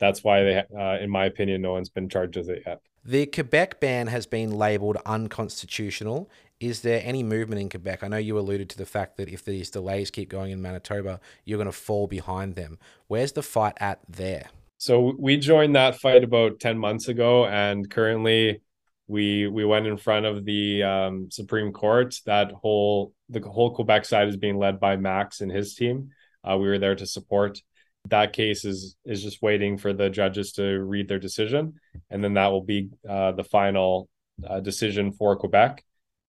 that's 0.00 0.24
why 0.24 0.42
they, 0.42 0.64
uh, 0.76 0.98
in 0.98 1.10
my 1.10 1.26
opinion, 1.26 1.62
no 1.62 1.72
one's 1.72 1.90
been 1.90 2.08
charged 2.08 2.36
with 2.36 2.48
it 2.48 2.62
yet. 2.66 2.80
The 3.04 3.26
Quebec 3.26 3.80
ban 3.80 4.06
has 4.06 4.26
been 4.26 4.50
labelled 4.50 4.96
unconstitutional. 5.04 6.30
Is 6.64 6.80
there 6.80 7.02
any 7.04 7.22
movement 7.22 7.60
in 7.60 7.68
Quebec? 7.68 8.02
I 8.02 8.08
know 8.08 8.16
you 8.16 8.38
alluded 8.38 8.70
to 8.70 8.78
the 8.78 8.86
fact 8.86 9.18
that 9.18 9.28
if 9.28 9.44
these 9.44 9.68
delays 9.68 10.10
keep 10.10 10.30
going 10.30 10.50
in 10.50 10.62
Manitoba, 10.62 11.20
you're 11.44 11.58
going 11.58 11.66
to 11.66 11.72
fall 11.72 12.06
behind 12.06 12.54
them. 12.54 12.78
Where's 13.06 13.32
the 13.32 13.42
fight 13.42 13.74
at 13.80 14.00
there? 14.08 14.48
So 14.78 15.14
we 15.18 15.36
joined 15.36 15.76
that 15.76 16.00
fight 16.00 16.24
about 16.24 16.60
10 16.60 16.78
months 16.78 17.08
ago, 17.08 17.44
and 17.44 17.90
currently 17.90 18.62
we 19.08 19.46
we 19.46 19.66
went 19.66 19.86
in 19.86 19.98
front 19.98 20.24
of 20.24 20.46
the 20.46 20.82
um, 20.82 21.28
Supreme 21.30 21.70
Court. 21.70 22.14
That 22.24 22.50
whole 22.52 23.12
the 23.28 23.40
whole 23.40 23.74
Quebec 23.74 24.06
side 24.06 24.28
is 24.28 24.38
being 24.38 24.56
led 24.56 24.80
by 24.80 24.96
Max 24.96 25.42
and 25.42 25.52
his 25.52 25.74
team. 25.74 26.12
Uh, 26.42 26.56
we 26.56 26.66
were 26.66 26.78
there 26.78 26.94
to 26.94 27.06
support 27.06 27.60
that 28.08 28.32
case 28.32 28.64
is 28.64 28.96
is 29.04 29.22
just 29.22 29.42
waiting 29.42 29.76
for 29.76 29.92
the 29.92 30.08
judges 30.08 30.52
to 30.52 30.82
read 30.82 31.08
their 31.08 31.18
decision, 31.18 31.74
and 32.08 32.24
then 32.24 32.34
that 32.34 32.48
will 32.48 32.64
be 32.64 32.88
uh, 33.06 33.32
the 33.32 33.44
final 33.44 34.08
uh, 34.48 34.60
decision 34.60 35.12
for 35.12 35.36
Quebec. 35.36 35.84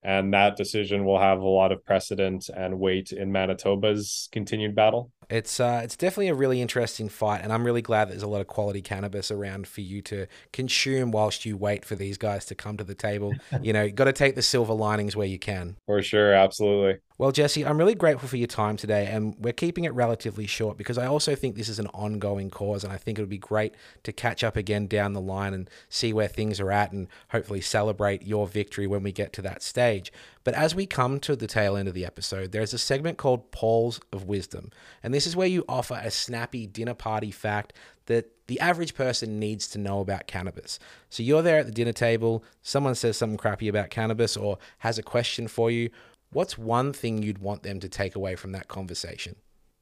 And 0.06 0.32
that 0.36 0.56
decision 0.56 1.04
will 1.04 1.20
have 1.20 1.40
a 1.40 1.48
lot 1.48 1.72
of 1.72 1.84
precedent 1.84 2.48
and 2.56 2.80
weight 2.80 3.12
in 3.12 3.32
Manitoba's 3.32 4.30
continued 4.32 4.76
battle. 4.76 5.12
It's 5.32 5.60
uh, 5.60 5.82
it's 5.84 5.98
definitely 5.98 6.28
a 6.28 6.36
really 6.36 6.62
interesting 6.62 7.10
fight, 7.10 7.42
and 7.42 7.52
I'm 7.52 7.64
really 7.64 7.82
glad 7.82 8.06
that 8.06 8.12
there's 8.12 8.22
a 8.22 8.28
lot 8.28 8.42
of 8.42 8.46
quality 8.46 8.84
cannabis 8.84 9.32
around 9.32 9.68
for 9.68 9.82
you 9.82 10.04
to 10.04 10.28
consume 10.54 11.10
whilst 11.10 11.44
you 11.44 11.58
wait 11.58 11.84
for 11.84 11.96
these 11.96 12.20
guys 12.20 12.46
to 12.46 12.56
come 12.56 12.78
to 12.78 12.84
the 12.84 12.94
table. 12.94 13.34
you 13.64 13.74
know, 13.74 13.90
got 13.90 14.04
to 14.04 14.14
take 14.14 14.36
the 14.36 14.44
silver 14.44 14.74
linings 14.74 15.16
where 15.16 15.26
you 15.26 15.40
can. 15.40 15.78
For 15.88 16.04
sure, 16.04 16.34
absolutely. 16.34 17.00
Well, 17.18 17.32
Jesse, 17.32 17.66
I'm 17.66 17.78
really 17.78 17.96
grateful 17.96 18.28
for 18.28 18.36
your 18.36 18.48
time 18.48 18.76
today, 18.76 19.06
and 19.06 19.38
we're 19.40 19.54
keeping 19.54 19.86
it 19.86 19.94
relatively 19.94 20.48
short 20.48 20.78
because 20.78 20.98
I 20.98 21.06
also 21.06 21.34
think 21.34 21.56
this 21.56 21.70
is 21.70 21.80
an 21.80 21.88
ongoing 21.88 22.50
cause, 22.50 22.84
and 22.84 22.92
I 22.92 22.98
think 22.98 23.18
it 23.18 23.22
would 23.22 23.30
be 23.30 23.38
great 23.38 23.74
to 24.04 24.12
catch 24.12 24.44
up 24.44 24.58
again 24.58 24.86
down 24.86 25.14
the 25.14 25.22
line 25.22 25.54
and 25.54 25.70
see 25.88 26.12
where 26.12 26.28
things 26.28 26.60
are 26.60 26.74
at, 26.74 26.92
and 26.92 27.08
hopefully 27.30 27.62
celebrate 27.62 28.24
your 28.24 28.48
victory 28.48 28.86
when 28.86 29.02
we 29.02 29.14
get 29.14 29.32
to 29.32 29.42
that 29.44 29.64
stage. 29.64 30.12
But 30.44 30.56
as 30.56 30.76
we 30.76 30.86
come 30.86 31.22
to 31.22 31.38
the 31.38 31.48
tail 31.48 31.78
end 31.78 31.88
of 31.88 31.94
the 31.94 32.06
episode, 32.06 32.52
there's 32.52 32.74
a 32.74 32.78
segment 32.78 33.18
called 33.18 33.50
Polls 33.50 34.02
of 34.12 34.26
Wisdom, 34.26 34.72
and 35.02 35.14
this 35.14 35.26
is 35.26 35.38
where 35.38 35.48
you 35.48 35.64
offer 35.70 35.98
a 36.04 36.12
snappy 36.12 36.68
dinner 36.68 36.96
party 36.96 37.32
fact 37.32 37.72
that 38.08 38.30
the 38.48 38.60
average 38.60 38.94
person 38.94 39.40
needs 39.40 39.70
to 39.70 39.80
know 39.80 40.02
about 40.02 40.28
cannabis. 40.28 40.80
So 41.10 41.24
you're 41.24 41.42
there 41.42 41.60
at 41.60 41.66
the 41.66 41.72
dinner 41.72 41.94
table, 41.94 42.44
someone 42.62 42.94
says 42.94 43.18
something 43.18 43.38
crappy 43.38 43.70
about 43.70 43.90
cannabis 43.90 44.36
or 44.38 44.58
has 44.80 45.00
a 45.00 45.04
question 45.04 45.48
for 45.48 45.72
you 45.72 45.90
what's 46.36 46.58
one 46.58 46.92
thing 46.92 47.24
you'd 47.24 47.40
want 47.40 47.64
them 47.64 47.80
to 47.80 47.88
take 47.88 48.16
away 48.16 48.36
from 48.36 48.52
that 48.52 48.68
conversation? 48.68 49.38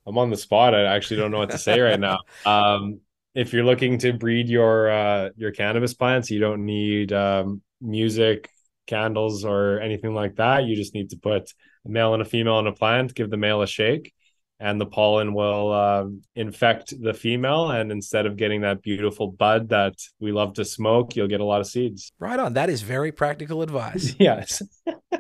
I'm 0.06 0.18
on 0.18 0.30
the 0.30 0.38
spot. 0.38 0.76
I 0.76 0.84
actually 0.84 1.18
don't 1.18 1.32
know 1.32 1.40
what 1.40 1.50
to 1.50 1.58
say 1.58 1.80
right 1.82 2.00
now. 2.00 2.20
Um, 2.46 3.00
if 3.36 3.52
you're 3.52 3.64
looking 3.64 3.98
to 4.00 4.14
breed 4.14 4.48
your 4.48 4.92
uh, 4.92 5.30
your 5.36 5.52
cannabis 5.52 5.96
plants, 5.96 6.30
you 6.30 6.40
don't 6.40 6.66
need 6.66 7.12
um, 7.12 7.64
music, 7.82 8.50
candles, 8.86 9.44
or 9.44 9.80
anything 9.80 10.14
like 10.14 10.36
that. 10.36 10.66
You 10.66 10.76
just 10.76 10.94
need 10.94 11.10
to 11.10 11.18
put 11.18 11.52
a 11.86 11.90
male 11.90 12.14
and 12.14 12.22
a 12.22 12.26
female 12.26 12.60
in 12.60 12.68
a 12.68 12.74
plant, 12.74 13.16
give 13.16 13.32
the 13.32 13.38
male 13.38 13.64
a 13.64 13.68
shake, 13.68 14.14
and 14.60 14.80
the 14.80 14.86
pollen 14.86 15.34
will 15.34 15.72
uh, 15.72 16.06
infect 16.36 16.94
the 17.02 17.14
female. 17.14 17.72
And 17.72 17.92
instead 17.92 18.28
of 18.28 18.38
getting 18.38 18.62
that 18.62 18.84
beautiful 18.84 19.32
bud 19.32 19.70
that 19.70 19.96
we 20.20 20.32
love 20.32 20.54
to 20.54 20.66
smoke, 20.66 21.16
you'll 21.16 21.28
get 21.28 21.42
a 21.42 21.46
lot 21.46 21.62
of 21.62 21.68
seeds. 21.68 22.12
Right 22.20 22.40
on. 22.40 22.54
That 22.54 22.70
is 22.70 22.84
very 22.84 23.12
practical 23.12 23.64
advice. 23.64 24.16
yes. 24.20 24.62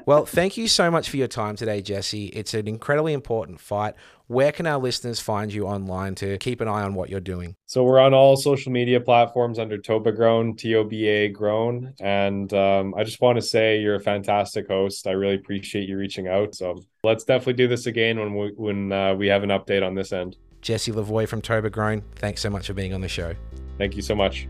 Well, 0.06 0.26
thank 0.26 0.58
you 0.58 0.68
so 0.68 0.90
much 0.92 1.10
for 1.10 1.18
your 1.18 1.28
time 1.28 1.56
today, 1.56 1.82
Jesse. 1.82 2.28
It's 2.28 2.54
an 2.54 2.68
incredibly 2.68 3.14
important 3.14 3.60
fight. 3.60 3.96
Where 4.28 4.52
can 4.52 4.66
our 4.66 4.80
listeners 4.80 5.20
find 5.20 5.54
you 5.54 5.68
online 5.68 6.16
to 6.16 6.38
keep 6.38 6.62
an 6.62 6.68
eye 6.68 6.82
on 6.82 6.96
what 6.96 7.10
you're 7.10 7.20
doing? 7.20 7.56
So 7.66 7.84
we're 7.84 8.00
on 8.00 8.14
all 8.14 8.36
social 8.36 8.72
media 8.72 9.00
platforms 9.00 9.60
under 9.60 9.78
Toba 9.78 10.12
Grown, 10.12 10.56
T 10.56 10.76
O 10.76 10.84
B 10.84 11.08
A 11.08 11.28
Grown, 11.28 11.94
and 12.00 12.52
um, 12.54 12.96
I 12.98 13.04
just 13.04 13.22
want 13.22 13.38
to 13.38 13.42
say 13.42 13.80
you're 13.80 13.96
a 13.96 14.00
fantastic 14.00 14.68
host. 14.68 15.08
I 15.08 15.12
really 15.12 15.36
appreciate 15.36 15.88
you 15.88 15.98
reaching 15.98 16.28
out. 16.28 16.56
So 16.56 16.82
let's 17.04 17.26
definitely 17.26 17.54
do 17.54 17.68
this 17.68 17.86
again 17.86 18.20
when 18.20 18.34
we 18.34 18.52
when 18.56 18.92
uh, 18.92 19.14
we 19.14 19.28
have 19.28 19.44
an 19.44 19.50
update 19.50 19.86
on 19.86 19.94
this 19.94 20.12
end. 20.14 20.38
Jesse 20.62 20.92
Lavoie 20.92 21.28
from 21.28 21.42
Toba 21.42 21.70
Grown, 21.70 22.02
thanks 22.16 22.42
so 22.42 22.50
much 22.50 22.68
for 22.68 22.74
being 22.74 22.94
on 22.94 23.02
the 23.02 23.10
show. 23.10 23.36
Thank 23.78 23.96
you 23.96 24.02
so 24.02 24.16
much. 24.16 24.48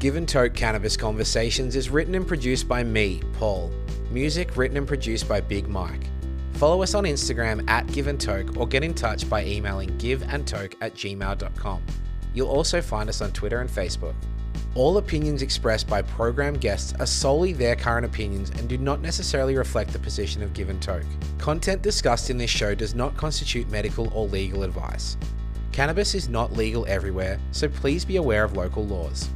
Give 0.00 0.16
and 0.16 0.26
Toke 0.26 0.54
Cannabis 0.54 0.96
Conversations 0.96 1.76
is 1.76 1.90
written 1.90 2.14
and 2.14 2.26
produced 2.26 2.66
by 2.66 2.82
me, 2.82 3.20
Paul. 3.34 3.70
Music 4.10 4.56
written 4.56 4.78
and 4.78 4.88
produced 4.88 5.28
by 5.28 5.42
Big 5.42 5.68
Mike. 5.68 6.06
Follow 6.54 6.82
us 6.82 6.94
on 6.94 7.04
Instagram 7.04 7.68
at 7.68 7.86
Give 7.88 8.06
and 8.06 8.18
Toke 8.18 8.56
or 8.56 8.66
get 8.66 8.82
in 8.82 8.94
touch 8.94 9.28
by 9.28 9.44
emailing 9.44 9.90
giveandtoke 9.98 10.72
at 10.80 10.94
gmail.com. 10.94 11.82
You'll 12.32 12.48
also 12.48 12.80
find 12.80 13.10
us 13.10 13.20
on 13.20 13.30
Twitter 13.32 13.60
and 13.60 13.68
Facebook. 13.68 14.14
All 14.74 14.96
opinions 14.96 15.42
expressed 15.42 15.86
by 15.86 16.00
program 16.00 16.54
guests 16.54 16.94
are 16.98 17.04
solely 17.04 17.52
their 17.52 17.76
current 17.76 18.06
opinions 18.06 18.48
and 18.58 18.70
do 18.70 18.78
not 18.78 19.02
necessarily 19.02 19.54
reflect 19.54 19.92
the 19.92 19.98
position 19.98 20.42
of 20.42 20.54
Give 20.54 20.70
and 20.70 20.80
Toke. 20.80 21.04
Content 21.36 21.82
discussed 21.82 22.30
in 22.30 22.38
this 22.38 22.48
show 22.48 22.74
does 22.74 22.94
not 22.94 23.18
constitute 23.18 23.68
medical 23.68 24.10
or 24.14 24.26
legal 24.26 24.62
advice. 24.62 25.18
Cannabis 25.72 26.14
is 26.14 26.30
not 26.30 26.54
legal 26.54 26.86
everywhere, 26.88 27.38
so 27.52 27.68
please 27.68 28.02
be 28.02 28.16
aware 28.16 28.44
of 28.44 28.56
local 28.56 28.86
laws. 28.86 29.28